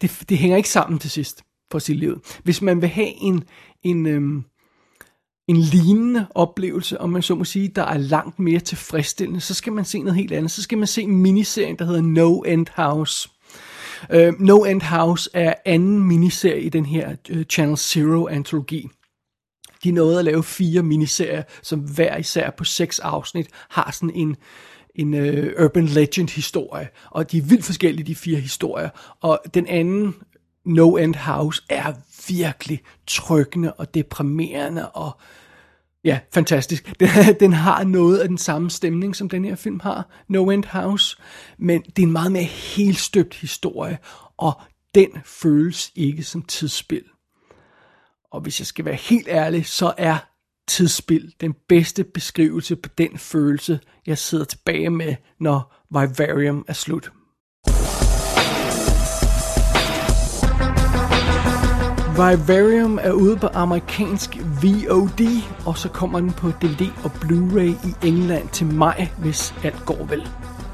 det, 0.00 0.24
det 0.28 0.38
hænger 0.38 0.56
ikke 0.56 0.68
sammen 0.68 0.98
til 0.98 1.10
sidst, 1.10 1.42
for 1.70 1.78
sit 1.78 1.96
liv. 1.96 2.22
Hvis 2.44 2.62
man 2.62 2.80
vil 2.80 2.88
have 2.88 3.12
en, 3.20 3.44
en, 3.82 4.06
øhm, 4.06 4.44
en 5.48 5.56
lignende 5.56 6.26
oplevelse, 6.34 7.00
om 7.00 7.10
man 7.10 7.22
så 7.22 7.34
må 7.34 7.44
sige, 7.44 7.68
der 7.68 7.82
er 7.82 7.98
langt 7.98 8.38
mere 8.38 8.60
tilfredsstillende, 8.60 9.40
så 9.40 9.54
skal 9.54 9.72
man 9.72 9.84
se 9.84 9.98
noget 9.98 10.16
helt 10.16 10.32
andet. 10.32 10.50
Så 10.50 10.62
skal 10.62 10.78
man 10.78 10.86
se 10.86 11.06
miniserien, 11.06 11.76
der 11.76 11.84
hedder 11.84 12.00
No 12.00 12.40
End 12.40 12.66
House. 12.74 13.28
Uh, 14.14 14.40
no 14.40 14.64
End 14.64 14.82
House 14.82 15.30
er 15.34 15.54
anden 15.64 16.00
miniserie 16.00 16.60
i 16.60 16.68
den 16.68 16.86
her 16.86 17.16
uh, 17.30 17.42
Channel 17.42 17.76
Zero 17.76 18.28
antologi. 18.28 18.88
De 19.84 19.90
nåede 19.90 20.18
at 20.18 20.24
lave 20.24 20.42
fire 20.42 20.82
miniserier, 20.82 21.42
som 21.62 21.80
hver 21.80 22.16
især 22.16 22.50
på 22.50 22.64
seks 22.64 22.98
afsnit 22.98 23.48
har 23.68 23.90
sådan 23.92 24.14
en, 24.14 24.36
en 24.94 25.14
uh, 25.14 25.64
urban 25.64 25.86
legend 25.86 26.28
historie. 26.28 26.88
Og 27.10 27.32
de 27.32 27.38
er 27.38 27.42
vildt 27.42 27.64
forskellige, 27.64 28.06
de 28.06 28.14
fire 28.14 28.40
historier. 28.40 28.88
Og 29.20 29.40
den 29.54 29.66
anden, 29.66 30.14
No 30.66 30.96
End 30.96 31.14
House, 31.14 31.62
er 31.68 31.92
virkelig 32.28 32.82
trykkende 33.06 33.72
og 33.72 33.94
deprimerende 33.94 34.88
og 34.88 35.10
Ja, 36.04 36.18
fantastisk. 36.34 36.92
Den, 37.00 37.08
den 37.40 37.52
har 37.52 37.84
noget 37.84 38.18
af 38.18 38.28
den 38.28 38.38
samme 38.38 38.70
stemning, 38.70 39.16
som 39.16 39.28
den 39.28 39.44
her 39.44 39.54
film 39.54 39.80
har, 39.80 40.08
No 40.28 40.50
End 40.50 40.64
House, 40.64 41.16
men 41.58 41.82
det 41.82 41.98
er 41.98 42.06
en 42.06 42.12
meget 42.12 42.32
mere 42.32 42.42
helstøbt 42.44 43.34
historie, 43.34 43.98
og 44.36 44.60
den 44.94 45.08
føles 45.24 45.92
ikke 45.94 46.22
som 46.22 46.42
tidsspil. 46.42 47.04
Og 48.30 48.40
hvis 48.40 48.60
jeg 48.60 48.66
skal 48.66 48.84
være 48.84 48.94
helt 48.94 49.28
ærlig, 49.28 49.66
så 49.66 49.94
er 49.98 50.18
tidsspil 50.68 51.34
den 51.40 51.54
bedste 51.68 52.04
beskrivelse 52.04 52.76
på 52.76 52.88
den 52.98 53.18
følelse, 53.18 53.80
jeg 54.06 54.18
sidder 54.18 54.44
tilbage 54.44 54.90
med, 54.90 55.14
når 55.40 55.84
Vivarium 55.90 56.64
er 56.68 56.72
slut. 56.72 57.10
Vivarium 62.16 62.98
er 63.02 63.12
ude 63.12 63.36
på 63.36 63.46
amerikansk 63.54 64.38
VOD, 64.62 65.42
og 65.66 65.78
så 65.78 65.88
kommer 65.88 66.20
den 66.20 66.30
på 66.30 66.50
DVD 66.50 66.90
og 67.04 67.10
Blu-ray 67.14 67.88
i 67.88 67.94
England 68.02 68.48
til 68.48 68.66
maj, 68.66 69.08
hvis 69.18 69.54
alt 69.64 69.84
går 69.86 70.04
vel. 70.08 70.28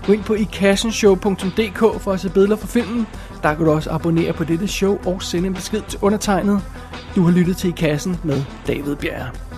Gå 0.07 0.13
ind 0.13 0.23
på 0.23 0.35
ikassenshow.dk 0.35 2.03
for 2.03 2.13
at 2.13 2.21
se 2.21 2.31
billeder 2.31 2.57
fra 2.57 2.67
filmen. 2.67 3.07
Der 3.43 3.55
kan 3.55 3.65
du 3.65 3.71
også 3.71 3.91
abonnere 3.91 4.33
på 4.33 4.45
dette 4.45 4.69
show 4.69 4.99
og 5.07 5.23
sende 5.23 5.47
en 5.47 5.55
besked 5.55 5.83
til 5.89 5.99
undertegnet. 6.03 6.63
Du 7.15 7.23
har 7.23 7.31
lyttet 7.31 7.57
til 7.57 7.69
I 7.69 7.73
Kassen 7.73 8.21
med 8.25 8.43
David 8.67 8.97
Bjerre. 8.97 9.52